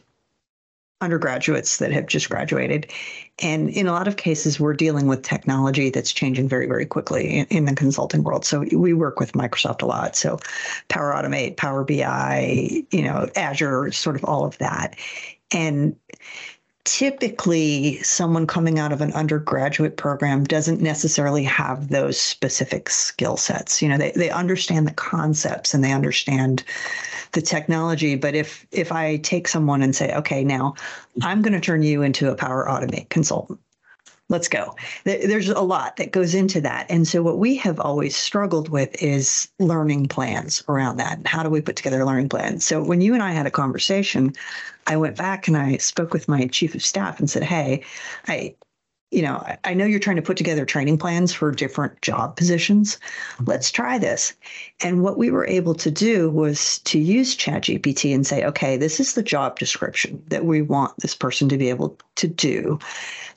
undergraduates 1.04 1.76
that 1.78 1.92
have 1.92 2.06
just 2.06 2.28
graduated. 2.28 2.90
And 3.40 3.68
in 3.70 3.86
a 3.86 3.92
lot 3.92 4.08
of 4.08 4.16
cases, 4.16 4.58
we're 4.58 4.74
dealing 4.74 5.06
with 5.06 5.22
technology 5.22 5.90
that's 5.90 6.12
changing 6.12 6.48
very, 6.48 6.66
very 6.66 6.86
quickly 6.86 7.38
in, 7.38 7.46
in, 7.46 7.64
the 7.64 7.74
consulting 7.74 8.22
world. 8.22 8.44
So 8.44 8.64
we 8.72 8.92
work 8.94 9.20
with 9.20 9.32
Microsoft 9.32 9.82
a 9.82 9.86
lot. 9.86 10.16
So 10.16 10.38
Power 10.88 11.12
Automate, 11.12 11.56
Power 11.56 11.84
BI, 11.84 12.84
you 12.90 13.02
know, 13.02 13.28
Azure, 13.36 13.92
sort 13.92 14.16
of 14.16 14.24
all 14.24 14.44
of 14.44 14.56
that. 14.58 14.96
And 15.52 15.96
typically 16.84 17.98
someone 18.02 18.46
coming 18.46 18.78
out 18.78 18.92
of 18.92 19.00
an 19.00 19.12
undergraduate 19.14 19.96
program 19.96 20.44
doesn't 20.44 20.82
necessarily 20.82 21.42
have 21.42 21.88
those 21.88 22.20
specific 22.20 22.90
skill 22.90 23.38
sets 23.38 23.80
you 23.80 23.88
know 23.88 23.96
they, 23.96 24.12
they 24.12 24.28
understand 24.28 24.86
the 24.86 24.92
concepts 24.92 25.72
and 25.72 25.82
they 25.82 25.92
understand 25.92 26.62
the 27.34 27.42
technology 27.42 28.16
but 28.16 28.34
if 28.34 28.66
if 28.72 28.90
i 28.90 29.16
take 29.18 29.46
someone 29.46 29.82
and 29.82 29.94
say 29.94 30.14
okay 30.14 30.42
now 30.42 30.74
i'm 31.22 31.42
going 31.42 31.52
to 31.52 31.60
turn 31.60 31.82
you 31.82 32.02
into 32.02 32.30
a 32.30 32.34
power 32.34 32.66
automate 32.68 33.08
consultant 33.10 33.58
let's 34.28 34.48
go. 34.48 34.74
There's 35.04 35.48
a 35.48 35.60
lot 35.60 35.96
that 35.96 36.12
goes 36.12 36.34
into 36.34 36.60
that. 36.62 36.86
And 36.88 37.06
so, 37.06 37.22
what 37.22 37.38
we 37.38 37.56
have 37.56 37.78
always 37.78 38.16
struggled 38.16 38.68
with 38.68 39.00
is 39.02 39.48
learning 39.58 40.08
plans 40.08 40.64
around 40.68 40.96
that. 40.96 41.26
How 41.26 41.42
do 41.42 41.50
we 41.50 41.60
put 41.60 41.76
together 41.76 42.04
learning 42.04 42.30
plan? 42.30 42.60
So, 42.60 42.82
when 42.82 43.00
you 43.00 43.14
and 43.14 43.22
I 43.22 43.32
had 43.32 43.46
a 43.46 43.50
conversation, 43.50 44.32
I 44.86 44.96
went 44.96 45.16
back 45.16 45.46
and 45.46 45.56
I 45.56 45.76
spoke 45.76 46.12
with 46.12 46.28
my 46.28 46.46
chief 46.46 46.74
of 46.74 46.84
staff 46.84 47.18
and 47.20 47.28
said, 47.28 47.42
Hey, 47.42 47.84
I, 48.26 48.54
you 49.14 49.22
know, 49.22 49.46
I, 49.62 49.74
know 49.74 49.84
you're 49.84 50.00
trying 50.00 50.16
to 50.16 50.22
put 50.22 50.36
together 50.36 50.64
training 50.64 50.98
plans 50.98 51.32
for 51.32 51.52
different 51.52 52.02
job 52.02 52.36
positions. 52.36 52.98
Let's 53.46 53.70
try 53.70 53.96
this. 53.96 54.34
And 54.80 55.02
what 55.02 55.18
we 55.18 55.30
were 55.30 55.46
able 55.46 55.74
to 55.76 55.90
do 55.90 56.28
was 56.30 56.80
to 56.80 56.98
use 56.98 57.36
ChatGPT 57.36 58.12
and 58.12 58.26
say, 58.26 58.44
okay, 58.44 58.76
this 58.76 58.98
is 58.98 59.14
the 59.14 59.22
job 59.22 59.56
description 59.60 60.20
that 60.28 60.44
we 60.44 60.62
want 60.62 60.94
this 60.98 61.14
person 61.14 61.48
to 61.48 61.56
be 61.56 61.68
able 61.68 61.96
to 62.16 62.26
do. 62.26 62.80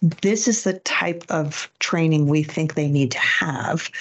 This 0.02 0.48
is 0.48 0.64
the 0.64 0.80
type 0.80 1.24
of 1.30 1.70
training 1.78 2.28
we 2.28 2.42
think 2.42 2.74
they 2.74 2.90
need 2.90 3.12
to 3.12 3.20
have. 3.20 3.92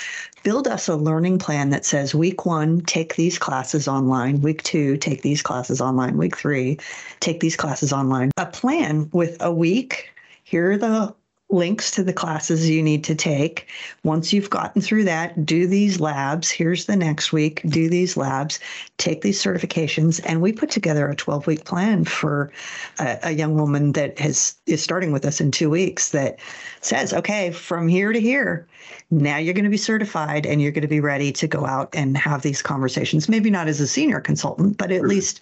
Build 0.45 0.67
us 0.67 0.89
a 0.89 0.97
learning 0.97 1.39
plan 1.39 1.69
that 1.71 1.85
says 1.85 2.15
week 2.15 2.47
one, 2.47 2.81
take 2.83 3.17
these 3.17 3.39
classes 3.39 3.87
online. 3.87 4.41
Week 4.41 4.63
two, 4.63 4.97
take 4.97 5.21
these 5.21 5.43
classes 5.43 5.83
online. 5.83 6.17
Week 6.17 6.37
three, 6.37 6.79
take 7.21 7.41
these 7.41 7.57
classes 7.57 7.93
online. 7.93 8.31
A 8.39 8.47
plan 8.47 9.11
with 9.13 9.37
a 9.41 9.53
week. 9.53 10.11
Here 10.45 10.73
are 10.73 10.79
the 10.79 11.15
links 11.49 11.93
to 11.93 12.03
the 12.03 12.13
classes 12.13 12.69
you 12.69 12.83
need 12.83 13.05
to 13.05 13.15
take. 13.15 13.69
Once 14.03 14.33
you've 14.33 14.51
gotten 14.51 14.83
through 14.83 15.05
that, 15.05 15.47
do 15.47 15.67
these 15.67 16.01
labs. 16.01 16.51
Here's 16.51 16.87
the 16.87 16.97
next 16.97 17.33
week, 17.33 17.63
do 17.67 17.89
these 17.89 18.17
labs, 18.17 18.59
take 18.99 19.21
these 19.21 19.41
certifications. 19.41 20.21
And 20.25 20.43
we 20.43 20.53
put 20.53 20.71
together 20.71 21.09
a 21.09 21.15
12 21.15 21.47
week 21.47 21.65
plan 21.65 22.05
for 22.05 22.51
a, 22.99 23.19
a, 23.23 23.31
young 23.31 23.55
woman 23.55 23.93
that 23.93 24.19
has 24.19 24.57
is 24.67 24.83
starting 24.83 25.13
with 25.13 25.25
us 25.25 25.41
in 25.41 25.53
two 25.53 25.71
weeks 25.71 26.11
that 26.11 26.39
says, 26.81 27.13
okay, 27.13 27.53
from 27.53 27.87
here 27.87 28.13
to 28.13 28.21
here, 28.21 28.67
now 29.11 29.37
you're 29.37 29.55
going 29.55 29.65
to 29.65 29.71
be 29.71 29.77
certified 29.77 30.47
and 30.47 30.61
you're 30.61 30.73
going 30.73 30.83
to 30.83 30.89
be 30.89 31.01
ready 31.01 31.31
to 31.31 31.47
go 31.47 31.65
out 31.65 31.89
and 31.93 32.17
have 32.17 32.43
these 32.43 32.61
conversations. 32.63 33.29
Maybe 33.29 33.51
not 33.51 33.69
as 33.69 33.81
a 33.81 33.87
senior 33.87 34.21
consultant, 34.21 34.79
but 34.79 34.91
at 34.91 35.03
least 35.03 35.41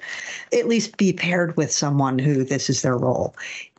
at 0.53 0.69
least 0.69 0.99
be 0.99 1.15
paired 1.15 1.57
with 1.57 1.73
someone 1.73 2.19
who 2.19 2.45
this 2.45 2.69
is 2.69 2.83
their 2.83 2.99
role. 2.99 3.35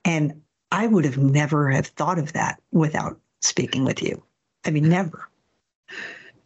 And 0.05 0.39
I 0.71 0.87
would 0.87 1.05
have 1.05 1.17
never 1.17 1.69
have 1.69 1.87
thought 1.87 2.19
of 2.19 2.33
that 2.33 2.61
without 2.71 3.19
speaking 3.41 3.85
with 3.85 4.01
you. 4.01 4.21
I 4.65 4.71
mean, 4.71 4.89
never. 4.89 5.29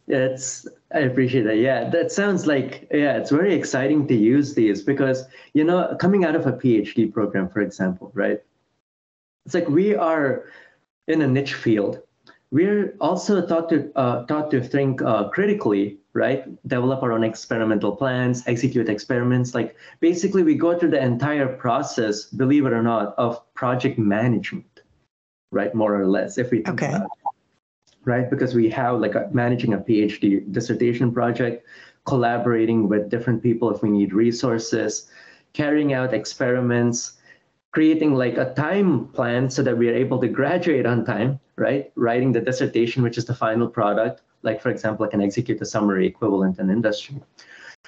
Yeah, 0.06 0.24
it's 0.26 0.66
I 0.92 1.00
appreciate 1.00 1.42
that. 1.42 1.58
Yeah, 1.58 1.88
that 1.90 2.10
sounds 2.10 2.46
like 2.46 2.88
yeah, 2.90 3.16
it's 3.16 3.30
very 3.30 3.54
exciting 3.54 4.08
to 4.08 4.14
use 4.14 4.54
these 4.54 4.82
because 4.82 5.24
you 5.54 5.62
know, 5.62 5.96
coming 6.00 6.24
out 6.24 6.34
of 6.34 6.46
a 6.46 6.52
PhD 6.52 7.12
program, 7.12 7.48
for 7.48 7.60
example, 7.60 8.10
right? 8.12 8.42
It's 9.46 9.54
like 9.54 9.68
we 9.68 9.94
are 9.94 10.46
in 11.06 11.22
a 11.22 11.28
niche 11.28 11.54
field. 11.54 12.00
We're 12.50 12.96
also 13.00 13.46
taught 13.46 13.68
to 13.68 13.92
uh, 13.94 14.26
taught 14.26 14.50
to 14.50 14.60
think 14.60 15.00
uh, 15.00 15.28
critically 15.28 15.99
right? 16.12 16.44
Develop 16.66 17.02
our 17.02 17.12
own 17.12 17.24
experimental 17.24 17.94
plans, 17.94 18.42
execute 18.46 18.88
experiments. 18.88 19.54
Like 19.54 19.76
basically, 20.00 20.42
we 20.42 20.54
go 20.54 20.78
through 20.78 20.90
the 20.90 21.02
entire 21.02 21.48
process, 21.48 22.24
believe 22.24 22.66
it 22.66 22.72
or 22.72 22.82
not, 22.82 23.14
of 23.16 23.42
project 23.54 23.98
management, 23.98 24.82
right? 25.52 25.74
More 25.74 26.00
or 26.00 26.06
less, 26.06 26.38
if 26.38 26.50
we 26.50 26.62
think 26.62 26.82
okay. 26.82 26.94
about 26.94 27.06
it, 27.06 27.34
right? 28.04 28.28
Because 28.28 28.54
we 28.54 28.68
have 28.70 29.00
like 29.00 29.14
a, 29.14 29.28
managing 29.32 29.74
a 29.74 29.78
PhD 29.78 30.50
dissertation 30.52 31.12
project, 31.12 31.66
collaborating 32.06 32.88
with 32.88 33.10
different 33.10 33.42
people 33.42 33.70
if 33.70 33.82
we 33.82 33.90
need 33.90 34.12
resources, 34.12 35.10
carrying 35.52 35.92
out 35.92 36.12
experiments, 36.12 37.14
creating 37.72 38.14
like 38.14 38.36
a 38.36 38.52
time 38.54 39.06
plan 39.08 39.48
so 39.48 39.62
that 39.62 39.78
we 39.78 39.88
are 39.88 39.94
able 39.94 40.18
to 40.20 40.26
graduate 40.26 40.86
on 40.86 41.04
time, 41.04 41.38
right? 41.54 41.92
Writing 41.94 42.32
the 42.32 42.40
dissertation, 42.40 43.04
which 43.04 43.16
is 43.16 43.26
the 43.26 43.34
final 43.34 43.68
product 43.68 44.22
like 44.42 44.60
for 44.60 44.70
example, 44.70 45.06
I 45.06 45.08
can 45.08 45.20
execute 45.20 45.60
a 45.60 45.64
summary 45.64 46.06
equivalent 46.06 46.58
in 46.58 46.70
industry. 46.70 47.20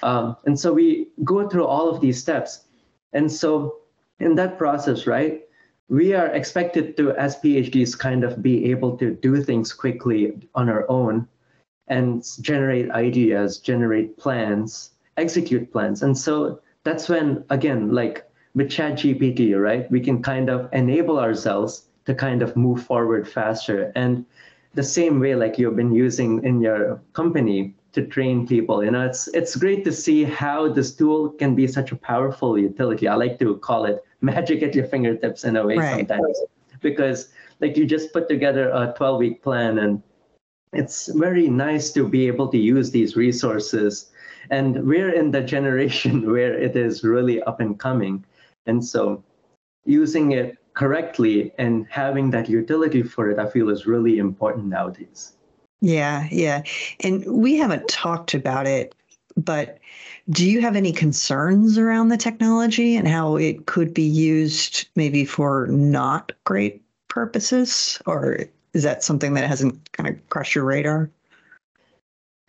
Um, 0.01 0.35
and 0.45 0.59
so 0.59 0.73
we 0.73 1.07
go 1.23 1.47
through 1.47 1.65
all 1.65 1.89
of 1.89 2.01
these 2.01 2.19
steps. 2.19 2.65
And 3.13 3.31
so 3.31 3.77
in 4.19 4.35
that 4.35 4.57
process, 4.57 5.07
right, 5.07 5.41
we 5.89 6.13
are 6.13 6.27
expected 6.27 6.97
to, 6.97 7.11
as 7.11 7.37
PhDs, 7.37 7.97
kind 7.97 8.23
of 8.23 8.41
be 8.41 8.71
able 8.71 8.97
to 8.97 9.13
do 9.15 9.43
things 9.43 9.73
quickly 9.73 10.47
on 10.55 10.69
our 10.69 10.89
own 10.89 11.27
and 11.87 12.25
generate 12.41 12.89
ideas, 12.91 13.59
generate 13.59 14.17
plans, 14.17 14.91
execute 15.17 15.71
plans. 15.71 16.01
And 16.01 16.17
so 16.17 16.61
that's 16.83 17.09
when, 17.09 17.43
again, 17.49 17.91
like 17.91 18.25
with 18.55 18.69
ChatGPT, 18.69 19.59
right, 19.61 19.89
we 19.91 19.99
can 19.99 20.21
kind 20.21 20.49
of 20.49 20.69
enable 20.73 21.19
ourselves 21.19 21.87
to 22.05 22.15
kind 22.15 22.41
of 22.41 22.55
move 22.55 22.83
forward 22.83 23.27
faster. 23.27 23.91
And 23.95 24.25
the 24.73 24.83
same 24.83 25.19
way 25.19 25.35
like 25.35 25.57
you've 25.57 25.75
been 25.75 25.93
using 25.93 26.43
in 26.43 26.61
your 26.61 27.01
company 27.13 27.75
to 27.93 28.05
train 28.05 28.47
people. 28.47 28.83
You 28.83 28.91
know 28.91 29.05
it's 29.05 29.27
it's 29.29 29.55
great 29.55 29.83
to 29.85 29.91
see 29.91 30.23
how 30.23 30.67
this 30.67 30.93
tool 30.93 31.29
can 31.29 31.55
be 31.55 31.67
such 31.67 31.91
a 31.91 31.95
powerful 31.95 32.57
utility. 32.57 33.07
I 33.07 33.15
like 33.15 33.39
to 33.39 33.57
call 33.57 33.85
it 33.85 34.03
magic 34.21 34.63
at 34.63 34.73
your 34.73 34.85
fingertips 34.85 35.43
in 35.43 35.55
a 35.57 35.65
way 35.65 35.77
right. 35.77 36.07
sometimes 36.07 36.39
because 36.81 37.29
like 37.59 37.77
you 37.77 37.85
just 37.85 38.13
put 38.13 38.27
together 38.27 38.69
a 38.69 38.93
12 38.97 39.19
week 39.19 39.41
plan 39.43 39.79
and 39.79 40.01
it's 40.73 41.07
very 41.07 41.47
nice 41.47 41.91
to 41.93 42.07
be 42.07 42.27
able 42.27 42.47
to 42.49 42.57
use 42.57 42.91
these 42.91 43.15
resources. 43.15 44.11
And 44.49 44.85
we're 44.85 45.13
in 45.13 45.31
the 45.31 45.41
generation 45.55 46.31
where 46.31 46.53
it 46.53 46.75
is 46.75 47.03
really 47.03 47.41
up 47.43 47.59
and 47.59 47.79
coming. 47.79 48.25
And 48.65 48.83
so 48.83 49.23
using 49.85 50.31
it 50.31 50.57
correctly 50.73 51.51
and 51.57 51.85
having 51.89 52.31
that 52.31 52.49
utility 52.49 53.03
for 53.03 53.29
it, 53.29 53.39
I 53.39 53.47
feel 53.47 53.69
is 53.69 53.85
really 53.85 54.17
important 54.17 54.65
nowadays. 54.65 55.33
Yeah, 55.81 56.27
yeah. 56.31 56.63
And 57.01 57.25
we 57.25 57.57
haven't 57.57 57.87
talked 57.87 58.33
about 58.33 58.67
it, 58.67 58.95
but 59.35 59.79
do 60.29 60.49
you 60.49 60.61
have 60.61 60.75
any 60.75 60.93
concerns 60.93 61.77
around 61.77 62.07
the 62.07 62.17
technology 62.17 62.95
and 62.95 63.07
how 63.07 63.35
it 63.35 63.65
could 63.65 63.93
be 63.93 64.03
used 64.03 64.87
maybe 64.95 65.25
for 65.25 65.67
not 65.67 66.31
great 66.45 66.81
purposes? 67.09 68.01
Or 68.05 68.39
is 68.73 68.83
that 68.83 69.03
something 69.03 69.33
that 69.33 69.47
hasn't 69.47 69.91
kind 69.91 70.09
of 70.09 70.29
crossed 70.29 70.55
your 70.55 70.63
radar? 70.63 71.09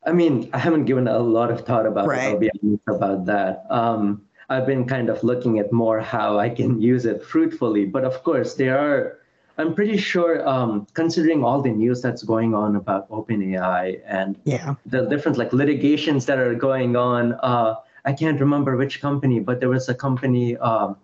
I 0.07 0.13
mean, 0.13 0.51
I 0.53 0.59
haven't 0.59 0.85
given 0.85 1.09
a 1.09 1.19
lot 1.19 1.51
of 1.51 1.63
thought 1.63 1.87
about 1.87 2.07
right. 2.07 2.29
it. 2.29 2.33
I'll 2.33 2.39
be 2.39 2.51
honest 2.63 2.83
about 2.87 3.25
that. 3.27 3.65
Um, 3.71 4.23
I've 4.49 4.67
been 4.67 4.85
kind 4.87 5.09
of 5.09 5.23
looking 5.25 5.59
at 5.59 5.73
more 5.73 6.01
how 6.01 6.39
I 6.39 6.49
can 6.49 6.81
use 6.93 7.05
it 7.07 7.23
fruitfully. 7.23 7.87
But 7.87 8.05
of 8.05 8.23
course, 8.23 8.55
there 8.55 8.79
are, 8.79 9.19
I'm 9.59 9.75
pretty 9.75 9.97
sure, 9.97 10.47
um, 10.49 10.87
considering 10.95 11.45
all 11.45 11.63
the 11.63 11.71
news 11.71 12.03
that's 12.03 12.23
going 12.23 12.55
on 12.55 12.77
about 12.77 13.09
OpenAI 13.11 14.01
and 14.07 14.39
yeah. 14.45 14.75
the 14.87 15.07
different 15.07 15.39
like 15.39 15.53
litigations 15.53 16.27
that 16.27 16.39
are 16.39 16.55
going 16.55 16.97
on. 16.97 17.35
Uh, 17.35 17.77
I 18.05 18.13
can't 18.13 18.39
remember 18.39 18.77
which 18.77 19.01
company, 19.01 19.41
but 19.41 19.61
there 19.61 19.71
was 19.71 19.89
a 19.89 19.95
company 19.95 20.57
um, 20.59 20.97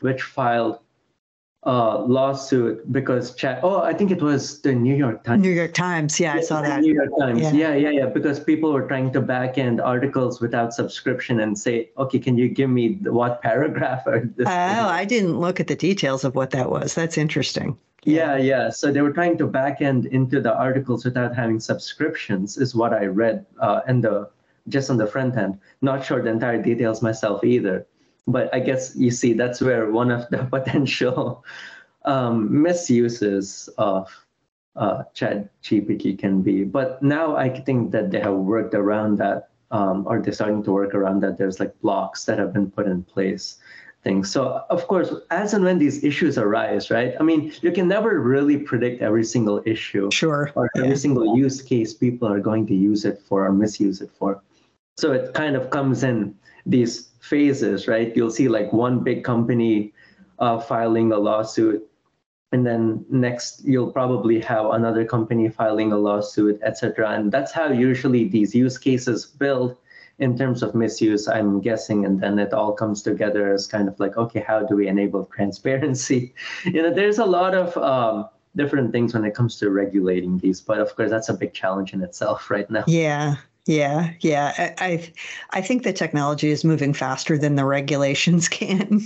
which 0.00 0.22
filed 0.22 0.78
uh, 1.66 1.98
lawsuit 1.98 2.90
because 2.92 3.34
chat. 3.34 3.58
Oh, 3.62 3.82
I 3.82 3.92
think 3.92 4.12
it 4.12 4.22
was 4.22 4.60
the 4.60 4.72
New 4.72 4.94
York 4.94 5.24
Times. 5.24 5.42
New 5.42 5.50
York 5.50 5.74
Times. 5.74 6.18
Yeah, 6.20 6.34
I 6.34 6.40
saw 6.40 6.62
that. 6.62 6.80
New 6.80 6.94
York 6.94 7.10
Times. 7.18 7.40
Yeah. 7.40 7.52
yeah, 7.52 7.74
yeah, 7.74 7.90
yeah. 7.90 8.06
Because 8.06 8.38
people 8.38 8.72
were 8.72 8.86
trying 8.86 9.12
to 9.12 9.20
back 9.20 9.58
end 9.58 9.80
articles 9.80 10.40
without 10.40 10.72
subscription 10.72 11.40
and 11.40 11.58
say, 11.58 11.90
okay, 11.98 12.20
can 12.20 12.38
you 12.38 12.48
give 12.48 12.70
me 12.70 12.94
what 13.02 13.42
paragraph 13.42 14.06
or 14.06 14.20
this? 14.36 14.46
Oh, 14.46 14.50
I 14.88 15.04
didn't 15.04 15.40
look 15.40 15.58
at 15.58 15.66
the 15.66 15.76
details 15.76 16.22
of 16.22 16.36
what 16.36 16.50
that 16.50 16.70
was. 16.70 16.94
That's 16.94 17.18
interesting. 17.18 17.76
Yeah, 18.04 18.36
yeah. 18.36 18.70
So 18.70 18.92
they 18.92 19.00
were 19.00 19.12
trying 19.12 19.36
to 19.38 19.48
back 19.48 19.82
end 19.82 20.06
into 20.06 20.40
the 20.40 20.54
articles 20.54 21.04
without 21.04 21.34
having 21.34 21.58
subscriptions, 21.58 22.56
is 22.56 22.72
what 22.72 22.92
I 22.92 23.06
read 23.06 23.44
uh, 23.60 23.80
in 23.88 24.00
the 24.00 24.30
just 24.68 24.90
on 24.90 24.96
the 24.96 25.06
front 25.06 25.36
end. 25.36 25.58
Not 25.82 26.04
sure 26.04 26.22
the 26.22 26.30
entire 26.30 26.62
details 26.62 27.02
myself 27.02 27.42
either 27.42 27.86
but 28.26 28.52
I 28.54 28.60
guess 28.60 28.94
you 28.96 29.10
see 29.10 29.32
that's 29.32 29.60
where 29.60 29.90
one 29.90 30.10
of 30.10 30.28
the 30.30 30.38
potential 30.50 31.44
um, 32.04 32.62
misuses 32.62 33.68
of 33.78 34.10
uh, 34.76 35.04
Chat 35.14 35.50
GPT 35.62 36.18
can 36.18 36.42
be. 36.42 36.64
But 36.64 37.02
now 37.02 37.36
I 37.36 37.48
think 37.48 37.92
that 37.92 38.10
they 38.10 38.20
have 38.20 38.34
worked 38.34 38.74
around 38.74 39.18
that, 39.18 39.48
um, 39.70 40.06
or 40.06 40.20
they're 40.20 40.32
starting 40.32 40.62
to 40.64 40.72
work 40.72 40.94
around 40.94 41.20
that. 41.20 41.38
There's 41.38 41.60
like 41.60 41.78
blocks 41.80 42.24
that 42.24 42.38
have 42.38 42.52
been 42.52 42.70
put 42.70 42.86
in 42.86 43.02
place. 43.02 43.58
Things. 44.04 44.30
So 44.30 44.62
of 44.70 44.86
course, 44.86 45.12
as 45.32 45.52
and 45.52 45.64
when 45.64 45.80
these 45.80 46.04
issues 46.04 46.38
arise, 46.38 46.92
right? 46.92 47.14
I 47.18 47.24
mean, 47.24 47.52
you 47.60 47.72
can 47.72 47.88
never 47.88 48.20
really 48.20 48.56
predict 48.56 49.02
every 49.02 49.24
single 49.24 49.60
issue, 49.66 50.10
sure, 50.12 50.52
or 50.54 50.70
every 50.76 50.90
yeah. 50.90 50.94
single 50.94 51.36
use 51.36 51.60
case 51.60 51.92
people 51.92 52.28
are 52.28 52.38
going 52.38 52.68
to 52.68 52.74
use 52.74 53.04
it 53.04 53.20
for 53.20 53.46
or 53.46 53.52
misuse 53.52 54.00
it 54.00 54.12
for. 54.16 54.40
So 54.96 55.10
it 55.10 55.34
kind 55.34 55.56
of 55.56 55.70
comes 55.70 56.04
in 56.04 56.36
these 56.66 57.08
phases, 57.20 57.88
right? 57.88 58.14
You'll 58.16 58.30
see 58.30 58.48
like 58.48 58.72
one 58.72 59.02
big 59.02 59.24
company 59.24 59.94
uh, 60.38 60.58
filing 60.58 61.12
a 61.12 61.18
lawsuit, 61.18 61.88
and 62.52 62.66
then 62.66 63.04
next 63.08 63.64
you'll 63.64 63.90
probably 63.90 64.40
have 64.40 64.66
another 64.66 65.04
company 65.04 65.48
filing 65.48 65.92
a 65.92 65.96
lawsuit, 65.98 66.60
etc. 66.62 67.10
And 67.10 67.32
that's 67.32 67.52
how 67.52 67.68
usually 67.68 68.28
these 68.28 68.54
use 68.54 68.76
cases 68.76 69.24
build 69.24 69.76
in 70.18 70.36
terms 70.36 70.62
of 70.62 70.74
misuse, 70.74 71.28
I'm 71.28 71.60
guessing, 71.60 72.04
and 72.06 72.20
then 72.20 72.38
it 72.38 72.52
all 72.52 72.72
comes 72.72 73.02
together 73.02 73.52
as 73.52 73.66
kind 73.66 73.86
of 73.86 74.00
like, 74.00 74.16
okay, 74.16 74.40
how 74.40 74.62
do 74.62 74.76
we 74.76 74.88
enable 74.88 75.26
transparency? 75.26 76.34
you 76.64 76.82
know, 76.82 76.92
there's 76.92 77.18
a 77.18 77.24
lot 77.24 77.54
of 77.54 77.76
um, 77.76 78.28
different 78.56 78.92
things 78.92 79.12
when 79.12 79.24
it 79.24 79.34
comes 79.34 79.58
to 79.58 79.70
regulating 79.70 80.38
these, 80.38 80.60
but 80.60 80.80
of 80.80 80.94
course, 80.96 81.10
that's 81.10 81.28
a 81.28 81.34
big 81.34 81.52
challenge 81.52 81.92
in 81.92 82.02
itself 82.02 82.50
right 82.50 82.68
now. 82.70 82.84
Yeah, 82.86 83.36
yeah, 83.66 84.12
yeah. 84.20 84.74
I, 84.78 84.86
I, 84.86 85.12
I 85.50 85.60
think 85.60 85.82
the 85.82 85.92
technology 85.92 86.50
is 86.50 86.64
moving 86.64 86.94
faster 86.94 87.36
than 87.36 87.56
the 87.56 87.64
regulations 87.64 88.48
can. 88.48 89.00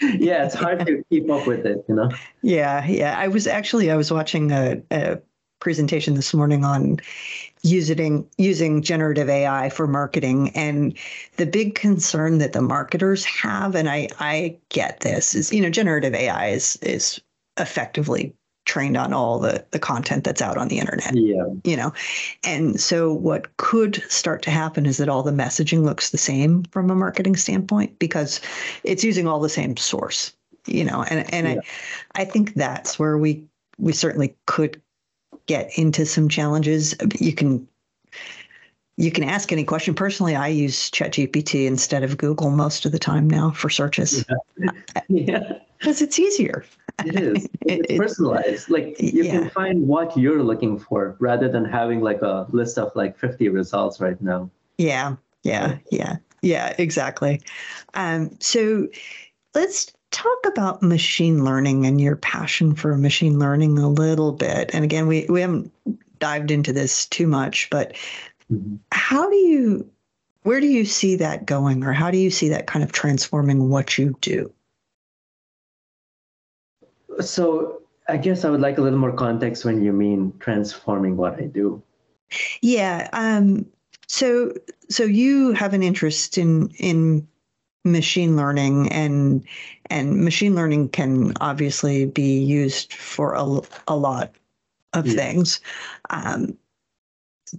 yeah, 0.00 0.44
it's 0.44 0.54
hard 0.54 0.86
to 0.86 1.02
keep 1.10 1.30
up 1.30 1.46
with 1.46 1.64
it, 1.66 1.84
you 1.88 1.94
know. 1.94 2.10
Yeah, 2.42 2.86
yeah. 2.86 3.18
I 3.18 3.28
was 3.28 3.46
actually 3.46 3.90
I 3.90 3.96
was 3.96 4.12
watching 4.12 4.52
a, 4.52 4.82
a 4.90 5.18
presentation 5.60 6.14
this 6.14 6.34
morning 6.34 6.64
on 6.64 6.98
using 7.62 8.28
using 8.36 8.82
generative 8.82 9.28
AI 9.28 9.70
for 9.70 9.86
marketing 9.86 10.50
and 10.56 10.98
the 11.36 11.46
big 11.46 11.76
concern 11.76 12.38
that 12.38 12.52
the 12.52 12.60
marketers 12.60 13.24
have 13.24 13.76
and 13.76 13.88
I 13.88 14.08
I 14.18 14.58
get 14.70 15.00
this 15.00 15.36
is 15.36 15.52
you 15.52 15.62
know 15.62 15.70
generative 15.70 16.14
AI 16.14 16.48
is 16.48 16.76
is 16.82 17.20
effectively 17.58 18.34
trained 18.64 18.96
on 18.96 19.12
all 19.12 19.38
the 19.38 19.64
the 19.72 19.78
content 19.78 20.24
that's 20.24 20.40
out 20.40 20.56
on 20.56 20.68
the 20.68 20.78
internet 20.78 21.14
Yeah. 21.14 21.46
you 21.64 21.76
know 21.76 21.92
and 22.44 22.80
so 22.80 23.12
what 23.12 23.56
could 23.56 24.02
start 24.08 24.42
to 24.42 24.50
happen 24.50 24.86
is 24.86 24.98
that 24.98 25.08
all 25.08 25.22
the 25.22 25.32
messaging 25.32 25.82
looks 25.84 26.10
the 26.10 26.18
same 26.18 26.64
from 26.70 26.90
a 26.90 26.94
marketing 26.94 27.36
standpoint 27.36 27.98
because 27.98 28.40
it's 28.84 29.02
using 29.02 29.26
all 29.26 29.40
the 29.40 29.48
same 29.48 29.76
source 29.76 30.32
you 30.66 30.84
know 30.84 31.02
and 31.10 31.32
and 31.34 31.46
Yeah. 31.48 31.60
I 32.14 32.22
I 32.22 32.24
think 32.24 32.54
that's 32.54 32.98
where 32.98 33.18
we 33.18 33.44
we 33.78 33.92
certainly 33.92 34.36
could 34.46 34.80
get 35.46 35.76
into 35.76 36.06
some 36.06 36.28
challenges 36.28 36.94
you 37.18 37.32
can 37.32 37.66
you 38.96 39.10
can 39.10 39.24
ask 39.24 39.52
any 39.52 39.64
question 39.64 39.94
personally 39.94 40.34
i 40.36 40.48
use 40.48 40.90
chatgpt 40.90 41.66
instead 41.66 42.02
of 42.02 42.16
google 42.18 42.50
most 42.50 42.84
of 42.84 42.92
the 42.92 42.98
time 42.98 43.28
now 43.28 43.50
for 43.50 43.70
searches 43.70 44.24
Yeah, 45.08 45.58
because 45.78 46.02
it's 46.02 46.18
easier 46.18 46.64
it 47.04 47.14
is. 47.16 47.48
It's 47.62 47.90
it- 47.92 47.98
personalized. 47.98 48.70
Like 48.70 48.96
you 49.00 49.24
Yeah. 49.24 49.30
can 49.40 49.50
find 49.50 49.86
what 49.86 50.16
you're 50.16 50.42
looking 50.42 50.78
for 50.78 51.16
rather 51.20 51.48
than 51.48 51.64
having 51.64 52.00
like 52.00 52.22
a 52.22 52.46
list 52.50 52.78
of 52.78 52.94
like 52.94 53.18
50 53.18 53.48
results 53.48 54.00
right 54.00 54.20
now. 54.20 54.50
Yeah, 54.78 55.16
yeah, 55.42 55.78
yeah, 55.90 56.16
yeah, 56.42 56.74
exactly. 56.78 57.40
Um, 57.94 58.36
so 58.40 58.88
let's 59.54 59.92
talk 60.10 60.38
about 60.46 60.82
machine 60.82 61.44
learning 61.44 61.86
and 61.86 62.00
your 62.00 62.16
passion 62.16 62.74
for 62.74 62.96
machine 62.96 63.38
learning 63.38 63.78
a 63.78 63.88
little 63.88 64.32
bit. 64.32 64.70
And 64.74 64.84
again, 64.84 65.06
we, 65.06 65.26
we 65.28 65.40
haven't 65.40 65.72
dived 66.18 66.50
into 66.50 66.72
this 66.72 67.06
too 67.06 67.26
much, 67.26 67.68
but 67.70 67.96
Mhm. 68.52 68.78
how 68.90 69.30
do 69.30 69.36
you, 69.36 69.90
where 70.42 70.60
do 70.60 70.66
you 70.66 70.84
see 70.84 71.16
that 71.16 71.46
going, 71.46 71.84
or 71.84 71.92
how 71.92 72.10
do 72.10 72.18
you 72.18 72.30
see 72.30 72.48
that 72.50 72.66
kind 72.66 72.84
of 72.84 72.92
transforming 72.92 73.68
what 73.70 73.96
you 73.96 74.16
do? 74.20 74.52
So 77.20 77.82
I 78.08 78.16
guess 78.16 78.44
I 78.44 78.50
would 78.50 78.60
like 78.60 78.78
a 78.78 78.82
little 78.82 78.98
more 78.98 79.12
context 79.12 79.64
when 79.64 79.82
you 79.82 79.92
mean 79.92 80.32
transforming 80.40 81.16
what 81.16 81.38
I 81.38 81.46
do. 81.46 81.82
Yeah. 82.60 83.08
Um, 83.12 83.66
so 84.06 84.52
so 84.88 85.04
you 85.04 85.52
have 85.52 85.74
an 85.74 85.82
interest 85.82 86.38
in 86.38 86.68
in 86.78 87.26
machine 87.84 88.36
learning 88.36 88.90
and 88.92 89.44
and 89.86 90.24
machine 90.24 90.54
learning 90.54 90.88
can 90.88 91.32
obviously 91.40 92.06
be 92.06 92.38
used 92.38 92.92
for 92.92 93.34
a, 93.34 93.60
a 93.88 93.96
lot 93.96 94.34
of 94.92 95.06
Yeah. 95.06 95.14
things. 95.14 95.60
Um, 96.10 96.56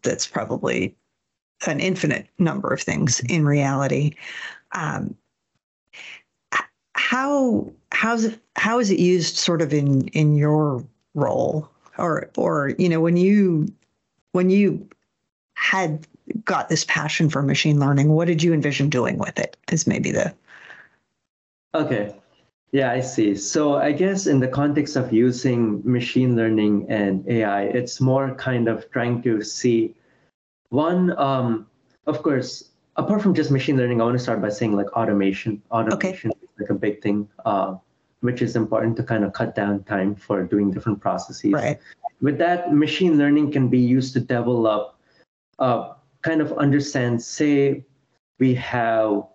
that's 0.02 0.28
probably 0.28 0.96
an 1.68 1.80
infinite 1.80 2.28
number 2.40 2.74
of 2.74 2.82
things 2.82 3.20
in 3.22 3.46
reality. 3.46 4.16
Um, 4.74 5.16
how 6.96 7.72
how's 7.92 8.26
it 8.26 8.40
how 8.56 8.80
is 8.80 8.90
it 8.92 9.00
used 9.00 9.38
sort 9.38 9.62
of 9.62 9.74
in 9.74 10.08
in 10.10 10.36
your 10.36 10.84
role 11.14 11.70
or 11.98 12.30
or 12.38 12.74
you 12.78 12.90
know 12.90 13.02
when 13.02 13.18
you 13.18 13.68
when 14.32 14.50
you 14.50 14.88
had 15.56 16.08
got 16.46 16.70
this 16.70 16.86
passion 16.86 17.30
for 17.30 17.42
machine 17.42 17.80
learning, 17.80 18.10
what 18.10 18.26
did 18.26 18.42
you 18.42 18.54
envision 18.54 18.90
doing 18.90 19.18
with 19.18 19.38
it? 19.40 19.58
Is 19.72 19.88
maybe 19.88 20.12
the 20.12 20.34
Okay. 21.76 22.16
Yeah, 22.74 22.92
I 22.92 23.02
see. 23.02 23.36
So 23.36 23.76
I 23.76 23.92
guess 23.92 24.26
in 24.26 24.40
the 24.40 24.48
context 24.48 24.96
of 24.96 25.14
using 25.14 25.84
machine 25.86 26.36
learning 26.36 26.88
and 26.90 27.24
AI, 27.30 27.66
it's 27.66 28.02
more 28.02 28.34
kind 28.34 28.68
of 28.68 28.90
trying 28.90 29.22
to 29.22 29.44
see 29.44 29.94
one, 30.70 31.16
um, 31.20 31.68
of 32.08 32.24
course, 32.24 32.72
apart 32.96 33.22
from 33.22 33.36
just 33.36 33.52
machine 33.52 33.78
learning, 33.78 34.02
I 34.02 34.06
want 34.06 34.18
to 34.18 34.24
start 34.24 34.42
by 34.42 34.50
saying 34.50 34.74
like 34.74 34.92
automation. 34.94 35.62
Automation 35.70 36.32
is 36.32 36.50
like 36.60 36.72
a 36.72 36.74
big 36.74 37.00
thing, 37.04 37.30
uh, 37.46 37.76
which 38.22 38.42
is 38.42 38.56
important 38.56 38.98
to 38.98 39.04
kind 39.04 39.24
of 39.24 39.34
cut 39.34 39.54
down 39.54 39.84
time 39.84 40.16
for 40.16 40.44
doing 40.44 40.72
different 40.72 41.00
processes. 41.00 41.54
right. 41.54 41.80
With 42.22 42.40
that, 42.40 42.74
machine 42.74 43.20
learning 43.20 43.52
can 43.52 43.70
be 43.70 43.78
used 43.78 44.14
to 44.14 44.20
develop, 44.20 44.96
uh, 45.60 45.94
kind 46.24 46.42
of 46.42 46.52
understand, 46.54 47.22
say, 47.22 47.86
we 48.40 48.56
have 48.56 49.28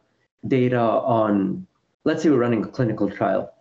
data 0.48 0.80
on, 0.80 1.67
let's 2.08 2.22
say 2.22 2.30
we're 2.30 2.38
running 2.38 2.64
a 2.64 2.68
clinical 2.68 3.10
trial 3.10 3.52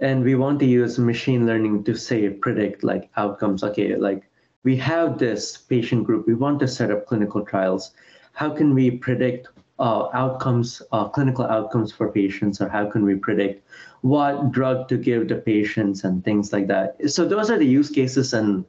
and 0.00 0.24
we 0.24 0.34
want 0.34 0.58
to 0.58 0.66
use 0.66 0.98
machine 0.98 1.46
learning 1.46 1.84
to 1.84 1.94
say 1.94 2.28
predict 2.28 2.82
like 2.82 3.08
outcomes. 3.16 3.62
Okay, 3.62 3.94
like 3.94 4.24
we 4.64 4.76
have 4.76 5.18
this 5.18 5.56
patient 5.56 6.02
group, 6.02 6.26
we 6.26 6.34
want 6.34 6.58
to 6.60 6.66
set 6.66 6.90
up 6.90 7.06
clinical 7.06 7.44
trials. 7.44 7.92
How 8.32 8.50
can 8.50 8.74
we 8.74 8.90
predict 8.90 9.48
uh, 9.78 10.08
outcomes, 10.12 10.82
uh, 10.90 11.08
clinical 11.08 11.44
outcomes 11.44 11.92
for 11.92 12.10
patients, 12.10 12.60
or 12.60 12.68
how 12.68 12.90
can 12.90 13.04
we 13.04 13.14
predict 13.14 13.64
what 14.00 14.50
drug 14.50 14.88
to 14.88 14.96
give 14.98 15.28
the 15.28 15.36
patients 15.36 16.02
and 16.02 16.24
things 16.24 16.52
like 16.52 16.66
that? 16.66 16.96
So 17.08 17.24
those 17.24 17.50
are 17.50 17.58
the 17.58 17.72
use 17.78 17.90
cases 17.90 18.34
and 18.34 18.64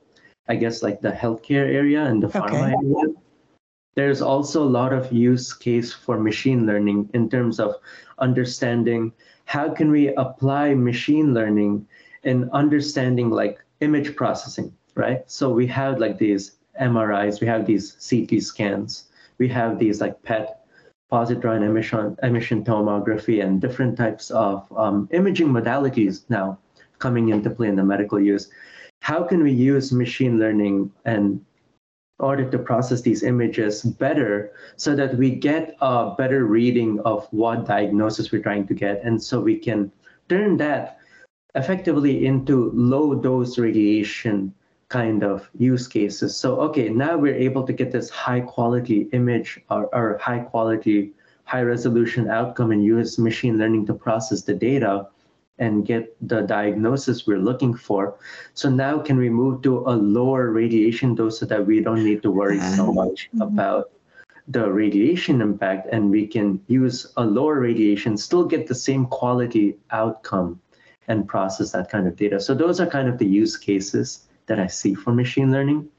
I 0.47 0.55
guess 0.55 0.83
like 0.83 1.01
the 1.01 1.11
healthcare 1.11 1.67
area 1.81 2.03
and 2.03 2.21
the 2.21 2.27
pharma 2.27 2.67
Okay. 2.67 2.77
area. 2.85 3.15
There's 3.97 4.21
also 4.21 4.61
a 4.61 4.69
lot 4.79 4.93
of 4.93 5.11
use 5.11 5.51
case 5.53 5.91
for 5.91 6.19
machine 6.19 6.67
learning 6.67 7.09
in 7.15 7.31
terms 7.31 7.59
of 7.59 7.73
understanding 8.19 9.11
how 9.45 9.73
can 9.73 9.89
we 9.89 10.13
apply 10.13 10.75
machine 10.75 11.33
learning 11.33 11.87
in 12.21 12.47
understanding 12.51 13.31
like 13.31 13.57
image 13.81 14.15
processing, 14.15 14.71
right? 14.93 15.23
So 15.25 15.49
we 15.49 15.65
have 15.67 15.97
like 15.97 16.19
these 16.19 16.57
MRIs, 16.79 17.41
we 17.41 17.47
have 17.47 17.65
these 17.65 17.97
CT 18.07 18.43
scans, 18.43 19.05
we 19.39 19.47
have 19.47 19.79
these 19.79 19.99
like 19.99 20.21
PET, 20.21 20.63
positron 21.11 21.63
emission 21.63 22.15
emission 22.21 22.63
tomography, 22.63 23.43
and 23.43 23.59
different 23.59 23.97
types 23.97 24.29
of 24.29 24.71
um, 24.77 25.09
imaging 25.11 25.47
modalities 25.47 26.21
now 26.29 26.59
coming 26.99 27.29
into 27.29 27.49
play 27.49 27.69
in 27.69 27.75
the 27.75 27.83
medical 27.83 28.19
use. 28.19 28.51
How 29.01 29.23
can 29.23 29.41
we 29.41 29.51
use 29.51 29.91
machine 29.91 30.37
learning 30.37 30.91
and 31.05 31.43
order 32.19 32.49
to 32.49 32.57
process 32.57 33.01
these 33.01 33.23
images 33.23 33.83
better 33.83 34.51
so 34.75 34.95
that 34.95 35.15
we 35.17 35.29
get 35.29 35.75
a 35.81 36.15
better 36.17 36.45
reading 36.45 36.99
of 37.01 37.27
what 37.31 37.67
diagnosis 37.67 38.31
we're 38.31 38.41
trying 38.41 38.65
to 38.67 38.73
get. 38.73 39.03
And 39.03 39.21
so 39.21 39.39
we 39.39 39.57
can 39.57 39.91
turn 40.27 40.57
that 40.57 40.99
effectively 41.55 42.25
into 42.25 42.71
low 42.73 43.15
dose 43.15 43.57
radiation 43.57 44.53
kind 44.89 45.23
of 45.23 45.49
use 45.57 45.87
cases. 45.87 46.35
So 46.35 46.59
okay 46.61 46.89
now 46.89 47.17
we're 47.17 47.35
able 47.35 47.63
to 47.63 47.73
get 47.73 47.91
this 47.91 48.09
high 48.09 48.41
quality 48.41 49.09
image 49.11 49.59
or, 49.69 49.93
or 49.93 50.17
high 50.17 50.39
quality 50.39 51.13
high 51.43 51.61
resolution 51.61 52.29
outcome 52.29 52.71
and 52.71 52.83
use 52.83 53.17
machine 53.17 53.57
learning 53.57 53.85
to 53.85 53.93
process 53.93 54.41
the 54.41 54.53
data 54.53 55.07
and 55.59 55.85
get 55.85 56.15
the 56.27 56.41
diagnosis 56.41 57.25
we're 57.25 57.39
looking 57.39 57.73
for 57.73 58.15
so 58.53 58.69
now 58.69 58.99
can 58.99 59.17
we 59.17 59.29
move 59.29 59.61
to 59.61 59.79
a 59.87 59.95
lower 59.95 60.51
radiation 60.51 61.15
dose 61.15 61.39
so 61.39 61.45
that 61.45 61.65
we 61.65 61.81
don't 61.81 62.03
need 62.03 62.21
to 62.21 62.31
worry 62.31 62.59
so 62.59 62.93
much 62.93 63.29
Mhm. 63.33 63.41
about 63.41 63.91
the 64.47 64.71
radiation 64.71 65.41
impact 65.41 65.87
and 65.91 66.09
we 66.09 66.25
can 66.25 66.61
use 66.67 67.11
a 67.17 67.25
lower 67.25 67.59
radiation, 67.59 68.15
still 68.15 68.45
get 68.45 68.67
the 68.67 68.75
same 68.75 69.05
quality 69.05 69.77
outcome 69.91 70.59
and 71.07 71.27
process 71.27 71.71
that 71.71 71.89
kind 71.89 72.07
of 72.07 72.15
data. 72.15 72.39
So 72.39 72.53
those 72.53 72.79
are 72.79 72.85
kind 72.87 73.09
of 73.09 73.17
the 73.17 73.25
use 73.25 73.57
cases 73.57 74.27
that 74.45 74.59
I 74.59 74.67
see 74.67 74.93
for 74.93 75.11
machine 75.13 75.51
learning. 75.51 75.89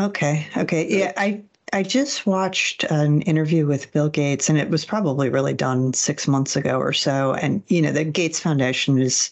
Okay. 0.00 0.46
Okay. 0.56 0.88
Yeah. 0.88 1.12
I 1.16 1.42
I 1.72 1.82
just 1.82 2.26
watched 2.26 2.84
an 2.84 3.22
interview 3.22 3.66
with 3.66 3.92
Bill 3.92 4.10
Gates, 4.10 4.48
and 4.48 4.58
it 4.58 4.68
was 4.68 4.84
probably 4.84 5.30
really 5.30 5.54
done 5.54 5.94
six 5.94 6.28
months 6.28 6.54
ago 6.54 6.78
or 6.78 6.92
so. 6.92 7.34
And 7.34 7.62
you 7.68 7.80
know, 7.80 7.92
the 7.92 8.04
Gates 8.04 8.38
Foundation 8.38 9.00
is 9.00 9.30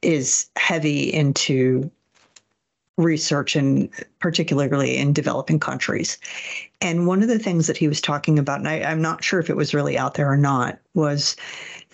is 0.00 0.46
heavy 0.56 1.12
into 1.12 1.90
research 2.98 3.56
and 3.56 3.88
particularly 4.18 4.96
in 4.96 5.12
developing 5.12 5.58
countries. 5.58 6.18
And 6.80 7.06
one 7.06 7.22
of 7.22 7.28
the 7.28 7.38
things 7.38 7.66
that 7.66 7.76
he 7.76 7.88
was 7.88 8.00
talking 8.00 8.38
about, 8.38 8.58
and 8.58 8.68
I, 8.68 8.82
I'm 8.82 9.00
not 9.00 9.24
sure 9.24 9.40
if 9.40 9.48
it 9.48 9.56
was 9.56 9.74
really 9.74 9.96
out 9.96 10.14
there 10.14 10.30
or 10.30 10.36
not, 10.36 10.78
was 10.94 11.36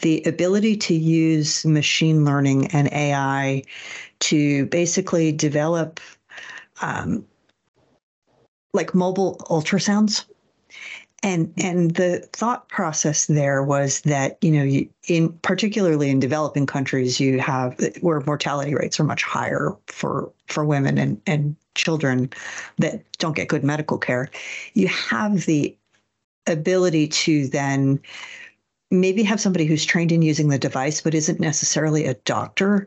the 0.00 0.22
ability 0.24 0.76
to 0.76 0.94
use 0.94 1.64
machine 1.64 2.24
learning 2.24 2.66
and 2.68 2.92
AI 2.92 3.62
to 4.20 4.66
basically 4.66 5.30
develop 5.30 6.00
um, 6.82 7.24
like 8.72 8.94
mobile 8.94 9.36
ultrasounds. 9.50 10.24
And 11.22 11.52
and 11.56 11.96
the 11.96 12.28
thought 12.32 12.68
process 12.68 13.26
there 13.26 13.64
was 13.64 14.02
that 14.02 14.38
you 14.40 14.52
know 14.52 14.62
you, 14.62 14.88
in 15.08 15.32
particularly 15.40 16.10
in 16.10 16.20
developing 16.20 16.64
countries 16.64 17.18
you 17.18 17.40
have 17.40 17.76
where 18.02 18.20
mortality 18.20 18.72
rates 18.72 19.00
are 19.00 19.04
much 19.04 19.24
higher 19.24 19.76
for 19.88 20.30
for 20.46 20.64
women 20.64 20.96
and 20.96 21.20
and 21.26 21.56
children 21.74 22.30
that 22.78 23.02
don't 23.18 23.34
get 23.34 23.48
good 23.48 23.64
medical 23.64 23.98
care 23.98 24.30
you 24.74 24.86
have 24.86 25.46
the 25.46 25.76
ability 26.46 27.08
to 27.08 27.48
then 27.48 28.00
maybe 28.92 29.24
have 29.24 29.40
somebody 29.40 29.64
who's 29.64 29.84
trained 29.84 30.12
in 30.12 30.22
using 30.22 30.48
the 30.48 30.58
device 30.58 31.00
but 31.00 31.14
isn't 31.14 31.40
necessarily 31.40 32.04
a 32.04 32.14
doctor 32.14 32.86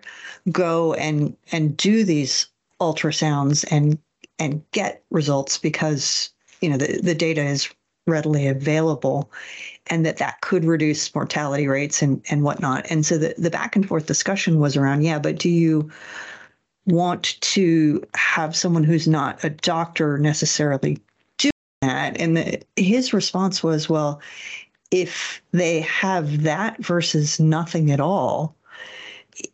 go 0.52 0.94
and 0.94 1.36
and 1.52 1.76
do 1.76 2.06
these 2.06 2.48
ultrasounds 2.80 3.66
and 3.70 3.98
and 4.40 4.64
get 4.72 5.04
results 5.12 5.58
because 5.58 6.30
you 6.62 6.70
know 6.70 6.78
the, 6.78 7.00
the 7.02 7.16
data 7.16 7.44
is 7.44 7.70
readily 8.08 8.48
available 8.48 9.32
and 9.88 10.06
that 10.06 10.18
that 10.18 10.42
could 10.42 10.66
reduce 10.66 11.14
mortality 11.14 11.68
rates 11.68 12.02
and 12.02 12.22
and 12.30 12.44
whatnot. 12.44 12.86
And 12.90 13.06
so 13.06 13.18
the, 13.18 13.36
the 13.38 13.50
back 13.50 13.76
and 13.76 13.88
forth 13.88 14.06
discussion 14.06 14.60
was 14.60 14.76
around 14.76 15.04
yeah 15.04 15.20
but 15.20 15.38
do 15.38 15.50
you 15.50 15.92
want 16.88 17.40
to 17.42 18.04
have 18.16 18.56
someone 18.56 18.84
who's 18.84 19.08
not 19.08 19.44
a 19.44 19.50
doctor 19.50 20.18
necessarily 20.18 21.00
do 21.38 21.52
that? 21.82 22.20
And 22.20 22.38
the, 22.38 22.62
his 22.76 23.14
response 23.14 23.62
was 23.64 23.88
well 23.88 24.20
if 24.90 25.42
they 25.52 25.82
have 25.82 26.44
that 26.44 26.84
versus 26.84 27.40
nothing 27.40 27.92
at 27.92 28.00
all 28.00 28.56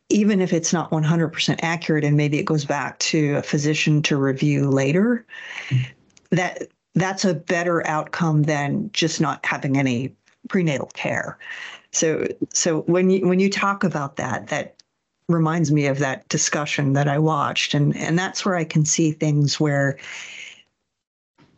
even 0.09 0.41
if 0.41 0.53
it's 0.53 0.73
not 0.73 0.89
100% 0.91 1.59
accurate 1.61 2.03
and 2.03 2.17
maybe 2.17 2.39
it 2.39 2.45
goes 2.45 2.65
back 2.65 2.97
to 2.99 3.35
a 3.35 3.43
physician 3.43 4.01
to 4.03 4.17
review 4.17 4.69
later 4.69 5.25
that 6.31 6.67
that's 6.95 7.25
a 7.25 7.33
better 7.33 7.85
outcome 7.87 8.43
than 8.43 8.89
just 8.91 9.21
not 9.21 9.45
having 9.45 9.77
any 9.77 10.15
prenatal 10.49 10.89
care. 10.93 11.37
So 11.91 12.27
so 12.53 12.81
when 12.81 13.09
you 13.09 13.27
when 13.27 13.39
you 13.39 13.49
talk 13.49 13.83
about 13.83 14.15
that 14.17 14.47
that 14.47 14.75
reminds 15.29 15.71
me 15.71 15.87
of 15.87 15.99
that 15.99 16.27
discussion 16.29 16.93
that 16.93 17.07
I 17.07 17.19
watched 17.19 17.73
and 17.73 17.95
and 17.95 18.17
that's 18.17 18.45
where 18.45 18.55
I 18.55 18.63
can 18.63 18.85
see 18.85 19.11
things 19.11 19.59
where 19.59 19.97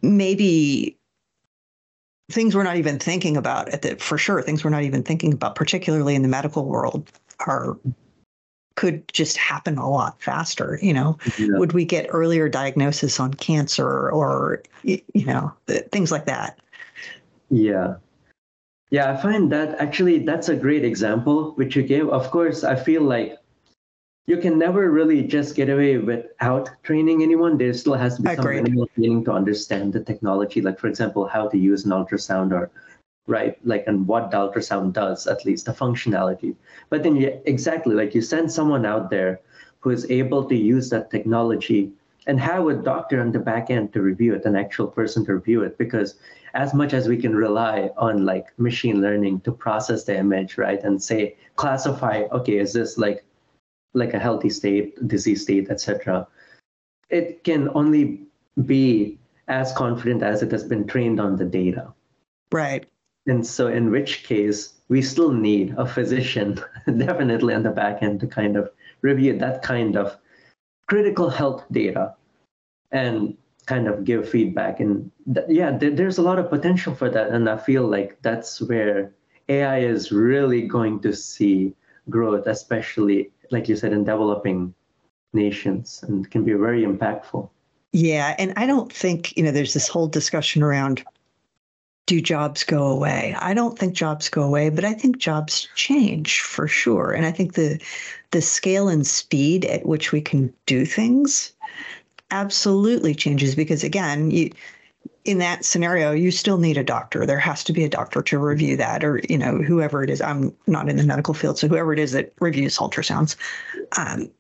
maybe 0.01 0.97
things 2.31 2.55
we're 2.55 2.63
not 2.63 2.77
even 2.77 2.99
thinking 2.99 3.37
about 3.37 3.69
at 3.69 3.81
the 3.81 3.95
for 3.95 4.17
sure 4.17 4.41
things 4.41 4.63
we're 4.63 4.69
not 4.69 4.83
even 4.83 5.03
thinking 5.03 5.33
about 5.33 5.55
particularly 5.55 6.15
in 6.15 6.21
the 6.21 6.27
medical 6.27 6.65
world 6.65 7.09
are 7.47 7.77
could 8.79 9.05
just 9.11 9.35
happen 9.35 9.77
a 9.77 9.89
lot 9.89 10.21
faster. 10.21 10.79
You 10.81 10.93
know, 10.93 11.17
yeah. 11.37 11.57
would 11.59 11.73
we 11.73 11.83
get 11.83 12.07
earlier 12.11 12.47
diagnosis 12.47 13.19
on 13.19 13.33
cancer 13.33 14.09
or, 14.09 14.63
you 14.83 15.25
know, 15.25 15.51
uh, 15.67 15.79
things 15.91 16.13
like 16.13 16.25
that? 16.27 16.57
Yeah. 17.49 17.95
Yeah, 18.89 19.11
I 19.11 19.21
find 19.21 19.51
that 19.51 19.77
actually 19.79 20.19
that's 20.19 20.47
a 20.47 20.55
great 20.55 20.85
example 20.85 21.51
which 21.55 21.75
you 21.75 21.83
gave. 21.83 22.07
Of 22.07 22.31
course, 22.31 22.63
I 22.63 22.77
feel 22.77 23.01
like 23.01 23.37
you 24.27 24.37
can 24.37 24.57
never 24.57 24.89
really 24.89 25.23
just 25.23 25.55
get 25.55 25.69
away 25.69 25.97
without 25.97 26.69
training 26.83 27.21
anyone. 27.21 27.57
There 27.57 27.73
still 27.73 27.95
has 27.95 28.15
to 28.15 28.21
be 28.21 28.33
some 28.33 28.45
minimal 28.45 28.87
training 28.95 29.25
to 29.25 29.33
understand 29.33 29.91
the 29.91 29.99
technology, 29.99 30.61
like 30.61 30.79
for 30.79 30.87
example, 30.87 31.27
how 31.27 31.49
to 31.49 31.57
use 31.57 31.83
an 31.83 31.91
ultrasound 31.91 32.53
or 32.53 32.71
right? 33.27 33.57
Like, 33.65 33.85
and 33.87 34.07
what 34.07 34.31
the 34.31 34.37
ultrasound 34.37 34.93
does, 34.93 35.27
at 35.27 35.45
least 35.45 35.65
the 35.65 35.71
functionality. 35.71 36.55
But 36.89 37.03
then, 37.03 37.15
you, 37.15 37.39
exactly, 37.45 37.95
like 37.95 38.15
you 38.15 38.21
send 38.21 38.51
someone 38.51 38.85
out 38.85 39.09
there 39.09 39.39
who 39.79 39.91
is 39.91 40.09
able 40.09 40.43
to 40.45 40.55
use 40.55 40.89
that 40.89 41.11
technology 41.11 41.91
and 42.27 42.39
have 42.39 42.67
a 42.67 42.73
doctor 42.73 43.21
on 43.21 43.31
the 43.31 43.39
back 43.39 43.69
end 43.69 43.93
to 43.93 44.01
review 44.01 44.35
it, 44.35 44.45
an 44.45 44.55
actual 44.55 44.87
person 44.87 45.25
to 45.25 45.33
review 45.33 45.63
it, 45.63 45.77
because 45.77 46.15
as 46.53 46.73
much 46.73 46.93
as 46.93 47.07
we 47.07 47.17
can 47.17 47.35
rely 47.35 47.89
on 47.97 48.25
like 48.25 48.47
machine 48.57 49.01
learning 49.01 49.39
to 49.41 49.51
process 49.51 50.03
the 50.03 50.17
image, 50.17 50.57
right, 50.57 50.83
and 50.83 51.01
say 51.01 51.37
classify, 51.55 52.23
okay, 52.31 52.57
is 52.57 52.73
this 52.73 52.97
like 52.97 53.23
like 53.93 54.13
a 54.13 54.19
healthy 54.19 54.49
state, 54.49 55.07
disease 55.07 55.41
state, 55.41 55.69
etc. 55.69 56.27
It 57.09 57.43
can 57.43 57.69
only 57.73 58.21
be 58.65 59.17
as 59.47 59.71
confident 59.73 60.21
as 60.21 60.43
it 60.43 60.51
has 60.51 60.63
been 60.63 60.85
trained 60.85 61.19
on 61.19 61.35
the 61.35 61.45
data. 61.45 61.93
Right. 62.51 62.85
And 63.29 63.45
so, 63.45 63.67
in 63.67 63.91
which 63.91 64.23
case, 64.23 64.73
we 64.89 65.01
still 65.03 65.31
need 65.31 65.75
a 65.77 65.85
physician, 65.85 66.59
definitely 66.85 67.53
on 67.53 67.63
the 67.63 67.69
back 67.69 68.01
end, 68.01 68.19
to 68.21 68.27
kind 68.27 68.57
of 68.57 68.69
review 69.01 69.37
that 69.37 69.61
kind 69.61 69.95
of 69.95 70.17
critical 70.87 71.29
health 71.29 71.63
data 71.71 72.15
and 72.91 73.37
kind 73.67 73.87
of 73.87 74.03
give 74.03 74.27
feedback. 74.27 74.79
And 74.79 75.11
th- 75.31 75.45
yeah, 75.47 75.77
th- 75.77 75.95
there's 75.95 76.17
a 76.17 76.23
lot 76.23 76.39
of 76.39 76.49
potential 76.49 76.95
for 76.95 77.07
that. 77.11 77.29
And 77.29 77.47
I 77.47 77.57
feel 77.57 77.87
like 77.87 78.17
that's 78.23 78.59
where 78.61 79.13
AI 79.47 79.81
is 79.81 80.11
really 80.11 80.63
going 80.63 80.99
to 81.01 81.13
see 81.13 81.75
growth, 82.09 82.47
especially, 82.47 83.29
like 83.51 83.69
you 83.69 83.75
said, 83.75 83.93
in 83.93 84.03
developing 84.03 84.73
nations, 85.33 86.03
and 86.07 86.29
can 86.31 86.43
be 86.43 86.53
very 86.53 86.83
impactful. 86.83 87.47
Yeah. 87.93 88.35
And 88.39 88.53
I 88.55 88.65
don't 88.65 88.91
think, 88.91 89.37
you 89.37 89.43
know, 89.43 89.51
there's 89.51 89.75
this 89.75 89.87
whole 89.87 90.07
discussion 90.07 90.63
around 90.63 91.03
do 92.09 92.19
jobs 92.19 92.63
go 92.63 92.87
away? 92.87 93.35
I 93.37 93.53
don't 93.53 93.77
think 93.77 93.93
jobs 93.93 94.29
go 94.29 94.41
away, 94.41 94.71
but 94.71 94.83
I 94.83 94.93
think 94.93 95.19
jobs 95.19 95.69
change 95.75 96.41
for 96.41 96.67
sure. 96.67 97.11
And 97.11 97.23
I 97.23 97.31
think 97.31 97.53
the 97.53 97.79
the 98.31 98.41
scale 98.41 98.89
and 98.89 99.05
speed 99.05 99.63
at 99.65 99.85
which 99.85 100.11
we 100.11 100.19
can 100.19 100.51
do 100.65 100.85
things 100.85 101.53
absolutely 102.31 103.13
changes 103.13 103.53
because 103.53 103.83
again, 103.83 104.31
you 104.31 104.49
in 105.23 105.37
that 105.37 105.63
scenario, 105.63 106.11
you 106.11 106.31
still 106.31 106.57
need 106.57 106.77
a 106.77 106.83
doctor. 106.83 107.27
There 107.27 107.37
has 107.37 107.63
to 107.65 107.73
be 107.73 107.83
a 107.83 107.89
doctor 107.89 108.23
to 108.23 108.39
review 108.39 108.75
that, 108.77 109.03
or 109.03 109.21
you 109.29 109.37
know, 109.37 109.59
whoever 109.59 110.03
it 110.03 110.09
is. 110.09 110.19
I'm 110.19 110.51
not 110.65 110.89
in 110.89 110.97
the 110.97 111.03
medical 111.03 111.35
field, 111.35 111.59
so 111.59 111.67
whoever 111.67 111.93
it 111.93 111.99
is 111.99 112.13
that 112.13 112.33
reviews 112.39 112.79
ultrasounds. 112.79 113.35
Um, 113.97 114.31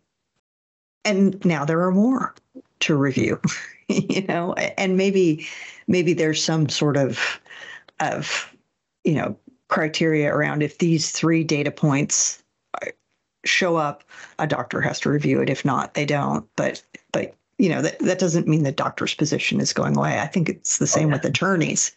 and 1.05 1.43
now 1.45 1.65
there 1.65 1.81
are 1.81 1.91
more 1.91 2.33
to 2.79 2.95
review, 2.95 3.39
you 3.87 4.25
know, 4.25 4.53
and 4.53 4.97
maybe 4.97 5.47
maybe 5.87 6.13
there's 6.13 6.43
some 6.43 6.67
sort 6.67 6.97
of 6.97 7.39
of 7.99 8.53
you 9.03 9.13
know 9.13 9.37
criteria 9.67 10.33
around 10.33 10.63
if 10.63 10.79
these 10.79 11.11
three 11.11 11.43
data 11.43 11.71
points 11.71 12.43
show 13.45 13.77
up 13.77 14.03
a 14.37 14.47
doctor 14.47 14.81
has 14.81 14.99
to 15.01 15.09
review 15.09 15.41
it. 15.41 15.49
If 15.49 15.63
not 15.63 15.93
they 15.93 16.05
don't. 16.05 16.47
But 16.55 16.81
but 17.11 17.35
you 17.57 17.69
know 17.69 17.81
that, 17.81 17.99
that 17.99 18.19
doesn't 18.19 18.47
mean 18.47 18.63
the 18.63 18.71
doctor's 18.71 19.13
position 19.13 19.59
is 19.59 19.73
going 19.73 19.97
away. 19.97 20.19
I 20.19 20.27
think 20.27 20.49
it's 20.49 20.77
the 20.77 20.87
same 20.87 21.05
oh, 21.05 21.09
yeah. 21.09 21.13
with 21.15 21.25
attorneys. 21.25 21.91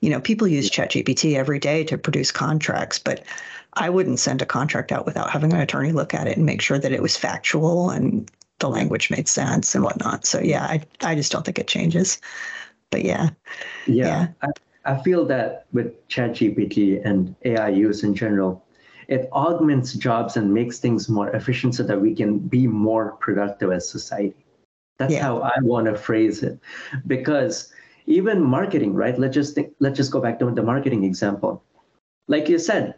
You 0.00 0.10
know 0.10 0.20
people 0.20 0.48
use 0.48 0.70
chatgpt 0.70 1.34
every 1.34 1.58
day 1.58 1.84
to 1.84 1.98
produce 1.98 2.30
contracts 2.30 2.98
but 2.98 3.24
i 3.74 3.90
wouldn't 3.90 4.18
send 4.18 4.40
a 4.40 4.46
contract 4.46 4.92
out 4.92 5.04
without 5.04 5.30
having 5.30 5.52
an 5.52 5.60
attorney 5.60 5.92
look 5.92 6.14
at 6.14 6.26
it 6.26 6.36
and 6.36 6.46
make 6.46 6.62
sure 6.62 6.78
that 6.78 6.92
it 6.92 7.02
was 7.02 7.16
factual 7.16 7.90
and 7.90 8.30
the 8.58 8.68
language 8.68 9.10
made 9.10 9.28
sense 9.28 9.74
and 9.74 9.84
whatnot. 9.84 10.26
So 10.26 10.40
yeah 10.40 10.64
i, 10.64 10.82
I 11.02 11.14
just 11.14 11.32
don't 11.32 11.44
think 11.44 11.58
it 11.58 11.68
changes. 11.68 12.20
But 12.90 13.04
yeah. 13.04 13.30
Yeah, 13.86 14.06
yeah. 14.06 14.28
I 14.42 14.46
feel 14.94 15.24
that 15.26 15.66
with 15.72 16.06
ChatGPT 16.08 17.04
and 17.04 17.34
AI 17.44 17.70
use 17.70 18.04
in 18.04 18.14
general, 18.14 18.64
it 19.08 19.28
augments 19.32 19.92
jobs 19.94 20.36
and 20.36 20.52
makes 20.52 20.78
things 20.78 21.08
more 21.08 21.30
efficient 21.30 21.74
so 21.74 21.82
that 21.82 22.00
we 22.00 22.14
can 22.14 22.38
be 22.38 22.66
more 22.66 23.12
productive 23.20 23.72
as 23.72 23.88
society. 23.88 24.44
That's 24.98 25.12
yeah. 25.12 25.22
how 25.22 25.40
I 25.40 25.54
want 25.62 25.86
to 25.86 25.96
phrase 25.96 26.42
it. 26.42 26.58
Because 27.06 27.72
even 28.06 28.40
marketing, 28.40 28.94
right? 28.94 29.18
Let's 29.18 29.34
just 29.34 29.54
think, 29.54 29.72
let's 29.80 29.96
just 29.96 30.12
go 30.12 30.20
back 30.20 30.38
to 30.38 30.50
the 30.50 30.62
marketing 30.62 31.04
example. 31.04 31.62
Like 32.28 32.48
you 32.48 32.58
said, 32.58 32.94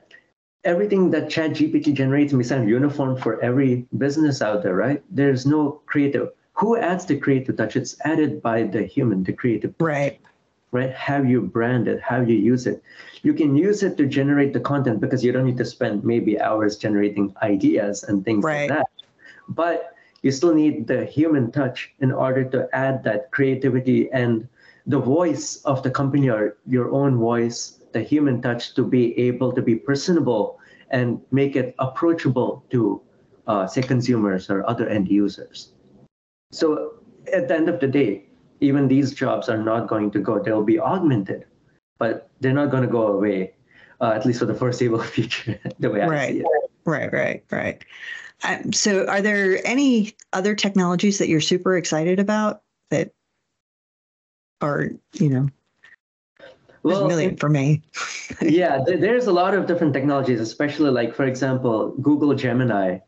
everything 0.64 1.11
that 1.11 1.24
ChatGPT 1.24 1.94
generates 1.94 2.33
may 2.33 2.44
sound 2.44 2.68
uniform 2.68 3.16
for 3.16 3.40
every 3.40 3.87
business 3.96 4.42
out 4.42 4.62
there, 4.62 4.74
right? 4.74 5.03
There's 5.11 5.46
no 5.46 5.81
creative. 5.87 6.31
Who 6.55 6.77
adds 6.77 7.07
the 7.07 7.18
creative 7.18 7.57
touch? 7.57 7.77
It's 7.77 7.96
added 8.05 8.42
by 8.42 8.64
the 8.64 8.83
human, 8.83 9.24
the 9.24 9.33
creative. 9.33 9.74
Right 9.81 10.20
right? 10.70 10.92
How 10.92 11.22
you 11.22 11.42
brand 11.42 11.88
it, 11.88 12.00
how 12.00 12.20
you 12.20 12.37
use 12.37 12.66
it. 12.66 12.83
You 13.22 13.33
can 13.35 13.57
use 13.57 13.83
it 13.83 13.96
to 13.96 14.07
generate 14.07 14.52
the 14.52 14.61
content 14.61 15.00
because 15.00 15.24
you 15.24 15.33
don't 15.33 15.46
need 15.46 15.57
to 15.59 15.64
spend 15.64 16.04
maybe 16.04 16.40
hours 16.40 16.76
generating 16.76 17.35
ideas 17.42 18.04
and 18.04 18.24
things 18.24 18.44
right. 18.44 18.68
like 18.68 18.78
that. 18.78 18.87
But 19.48 19.94
you 20.22 20.31
still 20.31 20.54
need 20.54 20.87
the 20.87 21.04
human 21.04 21.50
touch 21.50 21.92
in 22.00 22.12
order 22.12 22.44
to 22.44 22.68
add 22.72 23.04
that 23.04 23.31
creativity 23.31 24.11
and 24.12 24.48
the 24.87 24.98
voice 24.98 25.57
of 25.64 25.83
the 25.83 25.90
company 25.90 26.28
or 26.28 26.57
your 26.66 26.90
own 26.92 27.16
voice, 27.16 27.81
the 27.92 28.00
human 28.00 28.42
touch 28.42 28.74
to 28.74 28.85
be 28.85 29.18
able 29.18 29.52
to 29.52 29.62
be 29.62 29.76
personable 29.76 30.59
and 30.90 31.20
make 31.31 31.57
it 31.57 31.74
approachable 31.78 32.64
to, 32.70 33.00
uh, 33.46 33.66
say, 33.66 33.83
consumers 33.83 34.48
or 34.50 34.68
other 34.68 34.88
end 34.88 35.09
users. 35.09 35.72
So 36.50 36.94
at 37.33 37.48
the 37.48 37.54
end 37.54 37.68
of 37.68 37.81
the 37.81 37.87
day, 37.87 38.28
even 38.61 38.88
these 38.88 39.12
jobs 39.12 39.49
are 39.49 39.59
not 39.59 39.88
going 39.88 40.11
to 40.12 40.21
go. 40.21 40.38
They'll 40.38 40.62
be 40.62 40.79
augmented, 40.79 41.47
but 41.99 42.31
they're 42.40 42.53
not 42.53 42.71
going 42.71 42.83
to 42.83 42.88
go 42.88 43.09
away, 43.09 43.55
uh, 44.01 44.12
at 44.14 44.27
least 44.27 44.38
for 44.38 44.47
the 44.47 44.55
foreseeable 44.55 45.03
future, 45.14 45.59
the 45.79 45.90
way 45.90 46.01
right. 46.01 46.18
I 46.21 46.33
see 46.33 46.38
it. 46.40 46.71
Right, 46.85 47.12
right, 47.12 47.44
right. 47.51 47.85
Um, 48.44 48.73
so, 48.73 49.05
are 49.07 49.21
there 49.21 49.61
any 49.66 50.14
other 50.33 50.55
technologies 50.55 51.18
that 51.18 51.29
you're 51.29 51.40
super 51.40 51.77
excited 51.77 52.18
about 52.21 52.62
that 52.90 53.12
are, 54.61 54.90
you 55.14 55.29
know, 55.29 55.49
well, 56.83 57.05
a 57.05 57.09
million 57.09 57.37
for 57.37 57.49
me. 57.49 57.83
yeah, 58.40 58.81
there's 58.85 59.27
a 59.27 59.33
lot 59.33 59.55
of 59.55 59.66
different 59.66 59.92
technologies, 59.92 60.40
especially 60.40 60.90
like, 60.90 61.14
for 61.14 61.25
example, 61.25 61.94
Google 62.01 62.35
Gemini 62.35 62.99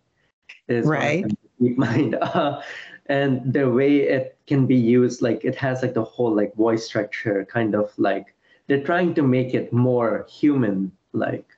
is 0.68 0.86
right. 0.86 1.24
Mind. 1.58 2.16
Uh, 2.22 2.62
and 3.10 3.52
the 3.52 3.68
way 3.68 4.02
it 4.16 4.38
can 4.46 4.66
be 4.66 4.76
used 4.76 5.20
like 5.20 5.44
it 5.44 5.56
has 5.56 5.82
like 5.82 5.94
the 5.94 6.04
whole 6.04 6.34
like 6.34 6.54
voice 6.54 6.86
structure 6.86 7.44
kind 7.44 7.74
of 7.74 7.92
like 7.98 8.34
they're 8.66 8.84
trying 8.84 9.12
to 9.14 9.22
make 9.22 9.52
it 9.52 9.72
more 9.72 10.26
human 10.30 10.92
like 11.12 11.48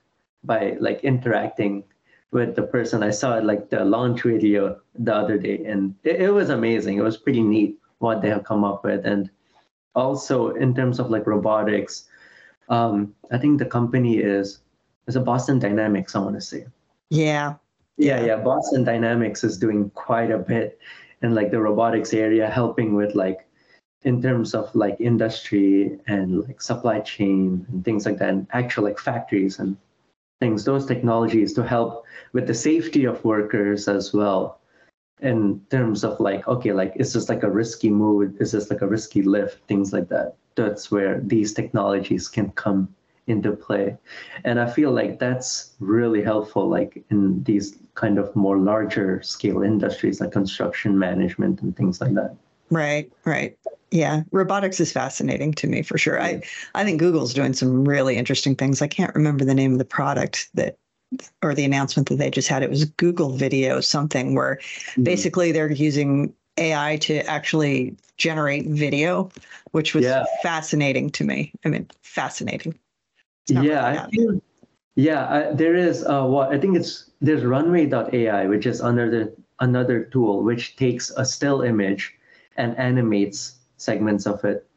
by 0.43 0.75
like 0.79 1.03
interacting 1.03 1.83
with 2.33 2.55
the 2.55 2.63
person. 2.63 3.03
I 3.03 3.11
saw 3.11 3.37
it 3.37 3.45
like 3.45 3.69
the 3.69 3.85
launch 3.85 4.23
video 4.23 4.79
the 4.97 5.15
other 5.15 5.37
day, 5.37 5.63
and 5.65 5.95
it, 6.03 6.19
it 6.21 6.31
was 6.31 6.49
amazing. 6.49 6.97
It 6.97 7.03
was 7.03 7.15
pretty 7.15 7.41
neat 7.41 7.77
what 7.99 8.21
they 8.21 8.29
have 8.29 8.43
come 8.43 8.63
up 8.63 8.83
with, 8.83 9.05
and 9.05 9.29
also 9.95 10.49
in 10.55 10.73
terms 10.73 10.99
of 10.99 11.09
like 11.11 11.27
robotics, 11.27 12.05
um, 12.69 13.13
I 13.31 13.37
think 13.37 13.59
the 13.59 13.65
company 13.65 14.17
is 14.17 14.59
is 15.07 15.15
a 15.15 15.21
Boston 15.21 15.59
Dynamics. 15.59 16.15
I 16.15 16.19
want 16.19 16.35
to 16.35 16.41
say. 16.41 16.65
Yeah. 17.09 17.53
Yeah, 17.97 18.25
yeah. 18.25 18.37
Boston 18.37 18.83
Dynamics 18.83 19.43
is 19.43 19.55
doing 19.55 19.91
quite 19.91 20.31
a 20.31 20.39
bit 20.39 20.79
in 21.23 21.33
like 21.33 21.49
the 21.51 21.59
robotics 21.59 22.13
area, 22.13 22.49
helping 22.49 22.93
with 22.93 23.15
like 23.15 23.47
in 24.03 24.21
terms 24.21 24.53
of 24.53 24.73
like 24.75 24.97
industry 24.99 25.97
and 26.07 26.43
like 26.45 26.61
supply 26.61 26.99
chain 26.99 27.65
and 27.69 27.83
things 27.83 28.05
like 28.05 28.17
that, 28.19 28.29
and 28.29 28.47
actual 28.51 28.83
like 28.83 28.99
factories 28.99 29.59
and 29.59 29.77
things, 30.41 30.65
those 30.65 30.85
technologies 30.85 31.53
to 31.53 31.63
help 31.63 32.05
with 32.33 32.45
the 32.45 32.53
safety 32.53 33.05
of 33.05 33.23
workers 33.23 33.87
as 33.87 34.13
well. 34.13 34.59
In 35.21 35.61
terms 35.69 36.03
of 36.03 36.19
like, 36.19 36.45
okay, 36.49 36.73
like 36.73 36.93
is 36.97 37.13
this 37.13 37.29
like 37.29 37.43
a 37.43 37.49
risky 37.49 37.89
move? 37.89 38.35
Is 38.41 38.51
this 38.51 38.69
like 38.69 38.81
a 38.81 38.87
risky 38.87 39.21
lift? 39.21 39.65
Things 39.67 39.93
like 39.93 40.09
that. 40.09 40.35
That's 40.55 40.91
where 40.91 41.21
these 41.21 41.53
technologies 41.53 42.27
can 42.27 42.51
come 42.51 42.93
into 43.27 43.53
play. 43.53 43.97
And 44.43 44.59
I 44.59 44.69
feel 44.69 44.91
like 44.91 45.19
that's 45.19 45.75
really 45.79 46.21
helpful, 46.21 46.67
like 46.67 47.01
in 47.09 47.41
these 47.43 47.77
kind 47.95 48.17
of 48.17 48.35
more 48.35 48.57
larger 48.57 49.21
scale 49.21 49.61
industries 49.61 50.19
like 50.19 50.31
construction 50.31 50.97
management 50.97 51.61
and 51.61 51.75
things 51.75 52.01
like 52.01 52.13
that. 52.15 52.35
Right, 52.69 53.11
right. 53.25 53.57
Yeah, 53.91 54.23
robotics 54.31 54.79
is 54.79 54.91
fascinating 54.91 55.53
to 55.53 55.67
me 55.67 55.83
for 55.83 55.99
sure. 55.99 56.19
I 56.19 56.41
I 56.73 56.83
think 56.83 56.99
Google's 56.99 57.33
doing 57.33 57.53
some 57.53 57.87
really 57.87 58.15
interesting 58.15 58.55
things. 58.55 58.81
I 58.81 58.87
can't 58.87 59.13
remember 59.13 59.45
the 59.45 59.53
name 59.53 59.73
of 59.73 59.77
the 59.77 59.85
product 59.85 60.49
that 60.55 60.77
or 61.43 61.53
the 61.53 61.63
announcement 61.63 62.09
that 62.09 62.15
they 62.15 62.31
just 62.31 62.47
had. 62.47 62.63
It 62.63 62.71
was 62.71 62.85
Google 62.85 63.29
Video 63.31 63.81
something 63.81 64.33
where 64.33 64.55
mm-hmm. 64.55 65.03
basically 65.03 65.51
they're 65.51 65.71
using 65.71 66.33
AI 66.57 66.97
to 67.01 67.19
actually 67.29 67.95
generate 68.17 68.67
video, 68.67 69.29
which 69.71 69.93
was 69.93 70.05
yeah. 70.05 70.25
fascinating 70.41 71.09
to 71.11 71.23
me. 71.23 71.51
I 71.65 71.69
mean, 71.69 71.87
fascinating. 72.01 72.77
Yeah, 73.47 74.05
I 74.05 74.09
feel, 74.09 74.41
yeah. 74.95 75.27
I, 75.27 75.53
there 75.53 75.75
is 75.75 76.05
uh, 76.05 76.25
what 76.25 76.51
I 76.51 76.59
think 76.59 76.77
it's 76.77 77.11
there's 77.21 77.43
Runway.ai, 77.43 78.47
which 78.47 78.65
is 78.65 78.81
another 78.81 79.33
another 79.59 80.03
tool 80.05 80.43
which 80.43 80.75
takes 80.75 81.11
a 81.11 81.25
still 81.25 81.61
image 81.61 82.13
and 82.57 82.77
animates 82.77 83.57
segments 83.77 84.25
of 84.25 84.43
it. 84.43 84.67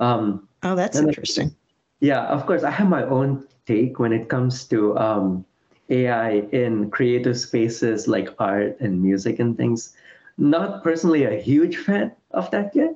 Um, 0.00 0.48
oh, 0.62 0.74
that's 0.74 0.98
interesting. 0.98 1.54
yeah, 2.00 2.26
of 2.26 2.46
course, 2.46 2.62
I 2.62 2.70
have 2.70 2.88
my 2.88 3.04
own 3.04 3.46
take 3.66 3.98
when 3.98 4.12
it 4.12 4.28
comes 4.28 4.64
to 4.64 4.96
um, 4.98 5.44
AI 5.88 6.44
in 6.52 6.90
creative 6.90 7.38
spaces 7.38 8.06
like 8.06 8.28
art 8.38 8.78
and 8.80 9.02
music 9.02 9.38
and 9.38 9.56
things. 9.56 9.94
Not 10.38 10.84
personally 10.84 11.24
a 11.24 11.40
huge 11.40 11.78
fan 11.78 12.12
of 12.32 12.50
that 12.50 12.76
yet, 12.76 12.94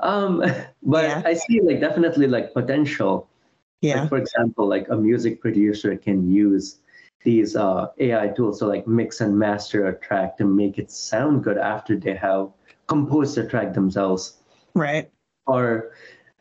um, 0.00 0.42
but 0.82 1.04
yeah. 1.04 1.22
I 1.24 1.34
see 1.34 1.60
like 1.60 1.80
definitely 1.80 2.26
like 2.26 2.54
potential. 2.54 3.27
Yeah. 3.80 4.00
Like, 4.00 4.08
for 4.08 4.18
example, 4.18 4.66
like 4.68 4.88
a 4.88 4.96
music 4.96 5.40
producer 5.40 5.96
can 5.96 6.30
use 6.30 6.78
these 7.24 7.56
uh, 7.56 7.88
AI 7.98 8.28
tools 8.28 8.58
to 8.60 8.66
like 8.66 8.86
mix 8.86 9.20
and 9.20 9.38
master 9.38 9.88
a 9.88 9.98
track 9.98 10.36
to 10.38 10.44
make 10.44 10.78
it 10.78 10.90
sound 10.90 11.44
good 11.44 11.58
after 11.58 11.96
they 11.96 12.14
have 12.14 12.50
composed 12.86 13.36
the 13.36 13.46
track 13.46 13.74
themselves. 13.74 14.38
Right. 14.74 15.10
Or 15.46 15.92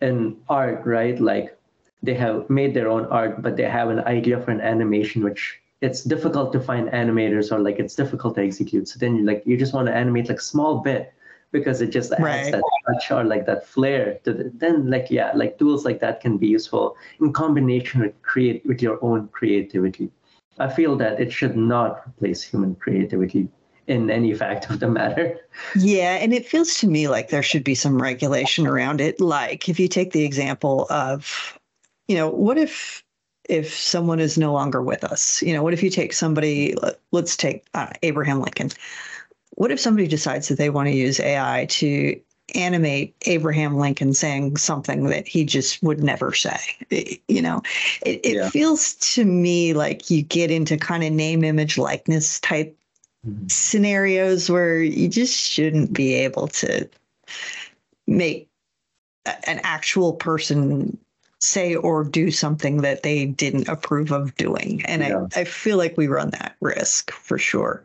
in 0.02 0.38
art, 0.50 0.86
right? 0.86 1.20
Like 1.20 1.58
they 2.04 2.14
have 2.14 2.50
made 2.50 2.74
their 2.74 2.90
own 2.90 3.06
art, 3.06 3.42
but 3.42 3.58
they 3.58 3.64
have 3.64 3.90
an 3.90 4.00
idea 4.02 4.40
for 4.40 4.52
an 4.52 4.62
animation 4.62 5.24
which 5.24 5.60
it's 5.82 6.04
difficult 6.04 6.52
to 6.54 6.60
find 6.60 6.90
animators 6.90 7.52
or 7.52 7.60
like 7.60 7.80
it's 7.80 7.96
difficult 7.96 8.36
to 8.36 8.44
execute. 8.44 8.88
So 8.88 8.98
then 9.00 9.16
you 9.16 9.26
like 9.26 9.44
you 9.46 9.58
just 9.58 9.74
want 9.74 9.88
to 9.88 9.96
animate 9.96 10.30
like 10.30 10.42
small 10.42 10.80
bit 10.80 11.14
because 11.52 11.82
it 11.82 11.88
just 11.88 12.12
adds 12.14 12.24
right. 12.24 12.52
that 12.52 12.64
touch 12.88 13.12
or 13.12 13.24
like 13.24 13.46
that 13.46 13.66
flair 13.66 14.20
to 14.24 14.34
the, 14.34 14.52
then 14.56 14.90
like 14.90 15.08
yeah 15.10 15.32
like 15.34 15.58
tools 15.58 15.86
like 15.86 16.00
that 16.00 16.20
can 16.22 16.38
be 16.38 16.48
useful 16.48 16.96
in 17.22 17.32
combination 17.32 18.02
with 18.02 18.22
create 18.22 18.66
with 18.66 18.82
your 18.82 19.04
own 19.04 19.28
creativity 19.30 20.12
i 20.60 20.68
feel 20.68 20.96
that 20.96 21.20
it 21.20 21.32
should 21.32 21.56
not 21.56 22.02
replace 22.08 22.42
human 22.42 22.76
creativity 22.76 23.48
in 23.88 24.12
any 24.12 24.34
fact 24.34 24.70
of 24.70 24.80
the 24.80 24.88
matter. 24.88 25.40
Yeah, 25.76 26.16
and 26.16 26.34
it 26.34 26.46
feels 26.46 26.76
to 26.80 26.88
me 26.88 27.08
like 27.08 27.30
there 27.30 27.44
should 27.44 27.64
be 27.64 27.76
some 27.76 28.02
regulation 28.02 28.68
around 28.68 29.02
it. 29.02 29.20
Like 29.20 29.68
if 29.70 29.80
you 29.80 29.88
take 29.88 30.12
the 30.12 30.26
example 30.26 30.88
of, 30.90 31.58
you 32.08 32.16
know, 32.16 32.30
what 32.30 32.58
if 32.58 33.04
if 33.50 33.74
someone 33.74 34.20
is 34.20 34.38
no 34.38 34.54
longer 34.54 34.82
with 34.82 35.04
us? 35.04 35.42
You 35.42 35.54
know, 35.54 35.64
what 35.64 35.74
if 35.74 35.82
you 35.82 35.90
take 35.90 36.14
somebody? 36.14 36.76
Let's 37.12 37.38
take 37.38 37.66
uh, 37.74 37.90
Abraham 38.04 38.42
Lincoln. 38.42 38.72
What 39.58 39.72
if 39.72 39.80
somebody 39.80 40.08
decides 40.08 40.48
that 40.48 40.60
they 40.60 40.70
want 40.70 40.88
to 40.88 40.96
use 40.96 41.20
AI 41.20 41.66
to 41.70 42.20
animate 42.54 43.16
Abraham 43.26 43.76
Lincoln 43.76 44.14
saying 44.14 44.58
something 44.58 45.06
that 45.06 45.28
he 45.28 45.44
just 45.44 45.82
would 45.82 46.04
never 46.04 46.32
say. 46.32 46.60
you 47.28 47.42
know, 47.42 47.64
it, 48.06 48.22
it 48.24 48.36
yeah. 48.36 48.50
feels 48.50 48.94
to 48.96 49.26
me 49.26 49.74
like 49.74 50.12
you 50.12 50.22
get 50.22 50.52
into 50.52 50.78
kind 50.78 51.04
of 51.04 51.12
name, 51.12 51.44
image, 51.44 51.78
likeness 51.78 52.40
type 52.40 52.78
mm-hmm. 53.28 53.48
scenarios 53.48 54.48
where 54.50 54.80
you 54.80 55.08
just 55.08 55.36
shouldn't 55.36 55.92
be 55.92 56.14
able 56.14 56.48
to 56.50 56.88
make 58.06 58.48
an 59.26 59.60
actual 59.64 60.14
person 60.14 60.98
say 61.40 61.76
or 61.76 62.04
do 62.04 62.30
something 62.30 62.78
that 62.78 63.04
they 63.04 63.26
didn't 63.26 63.68
approve 63.68 64.12
of 64.12 64.36
doing. 64.36 64.86
And 64.86 65.02
yeah. 65.02 65.26
I, 65.36 65.42
I 65.42 65.44
feel 65.46 65.78
like 65.78 65.98
we 65.98 66.08
run 66.08 66.30
that 66.32 66.56
risk 66.62 67.12
for 67.12 67.38
sure. 67.38 67.84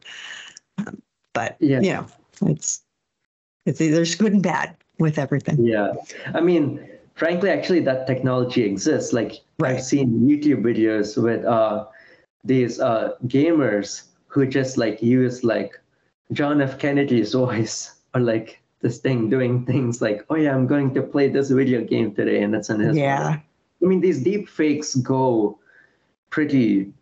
Um, 0.78 1.02
but, 1.32 1.56
yeah. 1.60 1.80
you 1.80 1.92
know, 1.92 2.06
it's, 2.42 2.82
it's 3.66 3.78
there's 3.78 4.14
good 4.14 4.32
and 4.32 4.42
bad 4.42 4.76
with 4.98 5.18
everything. 5.18 5.64
Yeah. 5.64 5.92
I 6.34 6.40
mean, 6.40 6.88
frankly, 7.14 7.50
actually, 7.50 7.80
that 7.80 8.06
technology 8.06 8.64
exists. 8.64 9.12
Like, 9.12 9.40
right. 9.58 9.76
I've 9.76 9.82
seen 9.82 10.20
YouTube 10.20 10.62
videos 10.62 11.20
with 11.22 11.44
uh, 11.44 11.86
these 12.44 12.80
uh, 12.80 13.12
gamers 13.26 14.04
who 14.26 14.46
just 14.46 14.78
like 14.78 15.02
use 15.02 15.44
like 15.44 15.78
John 16.32 16.60
F. 16.60 16.78
Kennedy's 16.78 17.32
voice 17.44 17.96
or 18.14 18.20
like 18.20 18.60
this 18.80 18.98
thing 18.98 19.30
doing 19.30 19.64
things 19.64 20.02
like, 20.02 20.24
oh 20.28 20.36
yeah, 20.36 20.54
I'm 20.54 20.66
going 20.66 20.92
to 20.94 21.02
play 21.02 21.28
this 21.28 21.50
video 21.50 21.82
game 21.84 22.14
today, 22.14 22.42
and 22.42 22.52
that's 22.52 22.70
on 22.70 22.80
his. 22.80 22.96
Yeah. 22.96 23.38
I 23.82 23.84
mean, 23.84 24.00
these 24.00 24.22
deep 24.22 24.48
fakes 24.48 24.94
go 24.96 25.58
pretty 26.30 26.92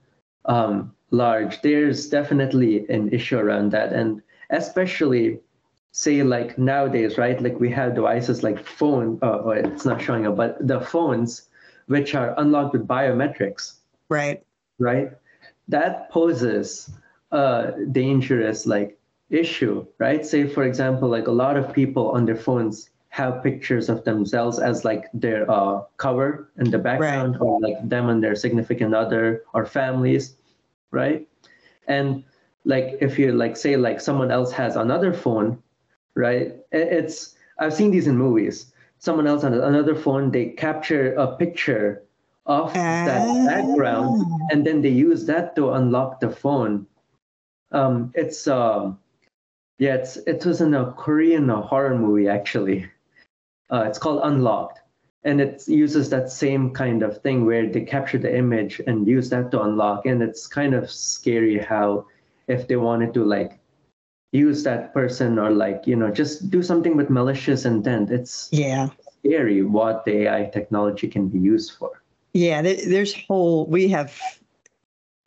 um, 0.46 0.94
large. 1.10 1.60
There's 1.62 2.08
definitely 2.08 2.88
an 2.88 3.12
issue 3.12 3.38
around 3.38 3.72
that, 3.72 3.92
and 3.92 4.22
especially 4.50 5.40
say 5.92 6.22
like 6.22 6.58
nowadays, 6.58 7.18
right? 7.18 7.40
Like 7.40 7.58
we 7.58 7.70
have 7.70 7.94
devices 7.94 8.42
like 8.42 8.64
phone. 8.64 9.18
Oh, 9.22 9.50
it's 9.50 9.84
not 9.84 10.00
showing 10.00 10.26
up, 10.26 10.36
but 10.36 10.66
the 10.66 10.80
phones 10.80 11.48
which 11.86 12.14
are 12.14 12.34
unlocked 12.38 12.72
with 12.72 12.86
biometrics. 12.86 13.74
Right. 14.08 14.42
Right. 14.78 15.10
That 15.68 16.10
poses 16.10 16.90
a 17.32 17.72
dangerous 17.90 18.66
like 18.66 18.98
issue, 19.30 19.86
right? 19.98 20.24
Say 20.24 20.48
for 20.48 20.64
example, 20.64 21.08
like 21.08 21.26
a 21.26 21.32
lot 21.32 21.56
of 21.56 21.72
people 21.72 22.10
on 22.10 22.24
their 22.24 22.36
phones 22.36 22.90
have 23.10 23.42
pictures 23.42 23.88
of 23.88 24.04
themselves 24.04 24.60
as 24.60 24.84
like 24.84 25.06
their 25.12 25.50
uh, 25.50 25.82
cover 25.96 26.48
in 26.58 26.70
the 26.70 26.78
background, 26.78 27.34
right. 27.34 27.40
or 27.40 27.60
like 27.60 27.88
them 27.88 28.08
and 28.08 28.22
their 28.22 28.36
significant 28.36 28.94
other 28.94 29.42
or 29.52 29.66
families, 29.66 30.36
right? 30.90 31.26
And 31.86 32.24
like 32.64 32.98
if 33.00 33.18
you 33.18 33.32
like 33.32 33.56
say 33.56 33.76
like 33.76 34.00
someone 34.00 34.30
else 34.30 34.52
has 34.52 34.76
another 34.76 35.12
phone, 35.12 35.62
right? 36.14 36.56
It's 36.72 37.34
I've 37.58 37.74
seen 37.74 37.90
these 37.90 38.06
in 38.06 38.16
movies. 38.16 38.72
Someone 38.98 39.26
else 39.26 39.44
on 39.44 39.54
another 39.54 39.94
phone, 39.94 40.30
they 40.30 40.46
capture 40.50 41.14
a 41.14 41.36
picture 41.36 42.02
of 42.44 42.74
that 42.74 43.46
background, 43.46 44.22
ah. 44.26 44.48
and 44.50 44.66
then 44.66 44.82
they 44.82 44.90
use 44.90 45.24
that 45.26 45.56
to 45.56 45.72
unlock 45.72 46.20
the 46.20 46.28
phone 46.28 46.86
um, 47.72 48.12
it's 48.14 48.46
um, 48.48 48.98
yeah, 49.78 49.94
it's 49.94 50.16
it 50.18 50.44
was 50.44 50.60
in 50.60 50.74
a 50.74 50.92
Korean 50.92 51.48
horror 51.48 51.96
movie 51.96 52.28
actually. 52.28 52.90
Uh, 53.70 53.84
it's 53.86 53.98
called 53.98 54.20
Unlocked, 54.24 54.80
and 55.24 55.40
it 55.40 55.68
uses 55.68 56.08
that 56.10 56.30
same 56.30 56.72
kind 56.72 57.02
of 57.02 57.20
thing 57.20 57.44
where 57.44 57.68
they 57.68 57.82
capture 57.82 58.18
the 58.18 58.34
image 58.34 58.80
and 58.86 59.06
use 59.06 59.28
that 59.30 59.50
to 59.50 59.62
unlock. 59.62 60.06
And 60.06 60.22
it's 60.22 60.46
kind 60.46 60.74
of 60.74 60.90
scary 60.90 61.58
how 61.58 62.06
if 62.48 62.66
they 62.68 62.76
wanted 62.76 63.12
to 63.14 63.24
like 63.24 63.58
use 64.32 64.62
that 64.62 64.94
person 64.94 65.38
or 65.38 65.50
like 65.50 65.82
you 65.86 65.96
know 65.96 66.10
just 66.10 66.50
do 66.50 66.62
something 66.62 66.96
with 66.96 67.10
malicious 67.10 67.64
intent, 67.64 68.10
it's 68.10 68.48
yeah 68.52 68.88
scary 69.24 69.62
what 69.62 70.04
the 70.04 70.22
AI 70.22 70.48
technology 70.52 71.08
can 71.08 71.28
be 71.28 71.38
used 71.38 71.72
for. 71.72 72.02
Yeah, 72.32 72.62
there's 72.62 73.14
whole 73.26 73.66
we 73.66 73.88
have 73.88 74.18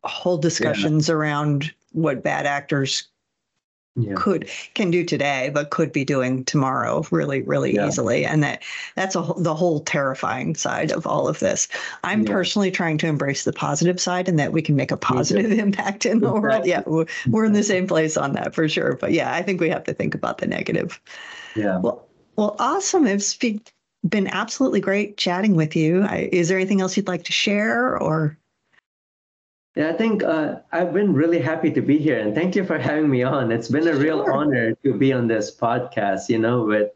whole 0.04 0.38
discussions 0.38 1.08
yeah. 1.08 1.16
around 1.16 1.74
what 1.92 2.24
bad 2.24 2.46
actors 2.46 3.08
yeah. 3.96 4.14
could 4.16 4.50
can 4.74 4.90
do 4.90 5.04
today 5.04 5.52
but 5.54 5.70
could 5.70 5.92
be 5.92 6.04
doing 6.04 6.44
tomorrow 6.46 7.04
really 7.12 7.42
really 7.44 7.76
yeah. 7.76 7.88
easily. 7.88 8.26
And 8.26 8.44
that 8.44 8.64
that's 8.96 9.16
a, 9.16 9.34
the 9.38 9.54
whole 9.54 9.82
terrifying 9.82 10.56
side 10.56 10.92
of 10.92 11.06
all 11.06 11.28
of 11.28 11.40
this. 11.40 11.68
I'm 12.04 12.24
yeah. 12.24 12.32
personally 12.32 12.72
trying 12.72 12.98
to 13.00 13.08
embrace 13.08 13.44
the 13.44 13.54
positive 13.54 14.00
side 14.00 14.28
and 14.28 14.40
that 14.40 14.52
we 14.52 14.62
can 14.62 14.76
make 14.76 14.92
a 14.92 14.98
positive 14.98 15.52
impact 15.60 16.06
in 16.06 16.20
the 16.20 16.32
world. 16.32 16.66
yeah 16.66 16.84
we're, 16.86 17.06
we're 17.28 17.46
in 17.46 17.54
the 17.54 17.64
same 17.64 17.88
place 17.88 18.18
on 18.18 18.34
that 18.34 18.56
for 18.56 18.68
sure. 18.68 18.96
But 18.96 19.12
yeah 19.12 19.34
i 19.34 19.42
think 19.42 19.62
we 19.62 19.70
have 19.70 19.84
to 19.86 19.94
think 19.94 20.16
about 20.16 20.40
the 20.40 20.48
negative. 20.48 21.00
Yeah. 21.56 21.80
Well 21.80 22.08
well 22.36 22.56
awesome. 22.60 23.06
It's 23.06 23.38
been 24.08 24.28
absolutely 24.28 24.82
great 24.82 25.18
chatting 25.18 25.56
with 25.56 25.76
you. 25.76 26.04
I, 26.04 26.30
is 26.32 26.50
there 26.50 26.58
anything 26.58 26.82
else 26.82 26.98
you'd 26.98 27.08
like 27.08 27.24
to 27.26 27.32
share 27.32 27.98
or 27.98 28.38
yeah, 29.76 29.90
I 29.90 29.94
think 29.94 30.24
uh, 30.24 30.60
I've 30.72 30.94
been 30.94 31.14
really 31.14 31.40
happy 31.40 31.72
to 31.72 31.82
be 31.82 31.98
here, 31.98 32.20
and 32.20 32.36
thank 32.36 32.56
you 32.56 32.64
for 32.64 32.78
having 32.78 33.10
me 33.10 33.24
on. 33.24 33.52
It's 33.52 33.70
been 33.70 33.88
a 33.88 33.96
real 33.96 34.22
honor 34.32 34.76
to 34.84 34.94
be 34.94 35.12
on 35.12 35.28
this 35.28 35.56
podcast. 35.56 36.30
You 36.30 36.38
know, 36.38 36.64
with 36.64 36.92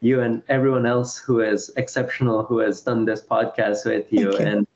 you 0.00 0.20
and 0.20 0.42
everyone 0.48 0.86
else 0.86 1.18
who 1.18 1.40
is 1.40 1.70
exceptional, 1.76 2.44
who 2.44 2.58
has 2.58 2.80
done 2.80 3.04
this 3.04 3.22
podcast 3.22 3.84
with 3.84 4.10
you, 4.10 4.32
you. 4.32 4.36
and 4.38 4.66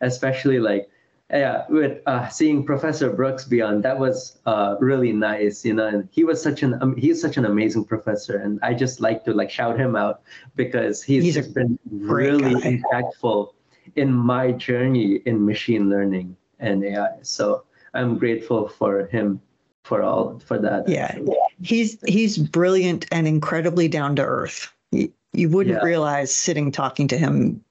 especially 0.00 0.58
like 0.58 0.88
yeah, 1.28 1.64
with 1.68 2.00
uh, 2.06 2.28
seeing 2.28 2.64
Professor 2.64 3.10
Brooks 3.10 3.44
be 3.44 3.60
on, 3.60 3.82
that 3.82 3.98
was 3.98 4.38
uh, 4.46 4.76
really 4.80 5.12
nice. 5.12 5.66
You 5.66 5.74
know, 5.74 5.88
and 5.88 6.08
he 6.12 6.24
was 6.24 6.42
such 6.42 6.62
an 6.62 6.78
um, 6.80 6.96
he's 6.96 7.20
such 7.20 7.36
an 7.36 7.44
amazing 7.44 7.84
professor, 7.84 8.38
and 8.38 8.58
I 8.62 8.72
just 8.72 9.00
like 9.02 9.22
to 9.26 9.34
like 9.34 9.50
shout 9.50 9.78
him 9.78 9.96
out 9.96 10.22
because 10.56 11.02
he's, 11.02 11.24
he's 11.24 11.34
just 11.34 11.52
been 11.52 11.78
really 11.90 12.54
guy. 12.54 12.80
impactful 12.80 13.52
in 13.96 14.10
my 14.14 14.52
journey 14.52 15.20
in 15.26 15.44
machine 15.44 15.90
learning 15.90 16.36
and 16.62 16.84
AI. 16.84 17.08
So 17.22 17.64
I'm 17.94 18.16
grateful 18.18 18.68
for 18.68 19.06
him 19.06 19.40
for 19.84 20.02
all 20.02 20.38
for 20.38 20.58
that. 20.58 20.88
Yeah, 20.88 21.18
he's 21.60 21.98
he's 22.06 22.38
brilliant 22.38 23.06
and 23.12 23.26
incredibly 23.26 23.88
down 23.88 24.16
to 24.16 24.24
earth. 24.24 24.72
You, 24.90 25.12
you 25.32 25.48
wouldn't 25.48 25.76
yeah. 25.76 25.84
realize 25.84 26.34
sitting 26.34 26.70
talking 26.72 27.08
to 27.08 27.18
him 27.18 27.62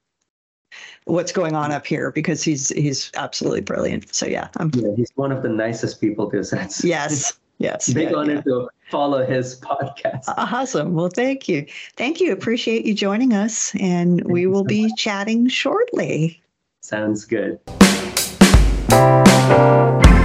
what's 1.06 1.32
going 1.32 1.56
on 1.56 1.72
up 1.72 1.86
here 1.86 2.12
because 2.12 2.44
he's 2.44 2.70
he's 2.70 3.12
absolutely 3.16 3.62
brilliant. 3.62 4.14
So 4.14 4.28
yeah, 4.28 4.50
I'm, 4.58 4.72
yeah, 4.76 4.96
he's 4.96 5.12
one 5.16 5.32
of 5.32 5.42
the 5.42 5.50
nicest 5.50 6.02
people 6.02 6.30
to 6.32 6.44
sense. 6.44 6.84
Yes. 6.92 7.38
Yes. 7.58 7.94
Big 7.94 8.10
yeah, 8.10 8.18
honor 8.18 8.34
yeah. 8.34 8.42
to 8.42 8.70
follow 8.90 9.24
his 9.24 9.60
podcast. 9.60 10.28
Uh, 10.28 10.48
awesome. 10.52 10.96
Well, 10.96 11.10
thank 11.10 11.48
you. 11.48 11.68
Thank 11.96 12.20
you. 12.20 12.34
Appreciate 12.34 12.86
you 12.86 12.96
joining 12.96 13.34
us. 13.34 13.76
And 13.76 14.22
thank 14.22 14.32
we 14.32 14.48
will 14.48 14.64
so 14.64 14.68
be 14.68 14.88
much. 14.88 14.98
chatting 14.98 15.48
shortly. 15.48 16.42
Sounds 16.82 17.24
good. 17.24 17.60
Música 19.52 20.21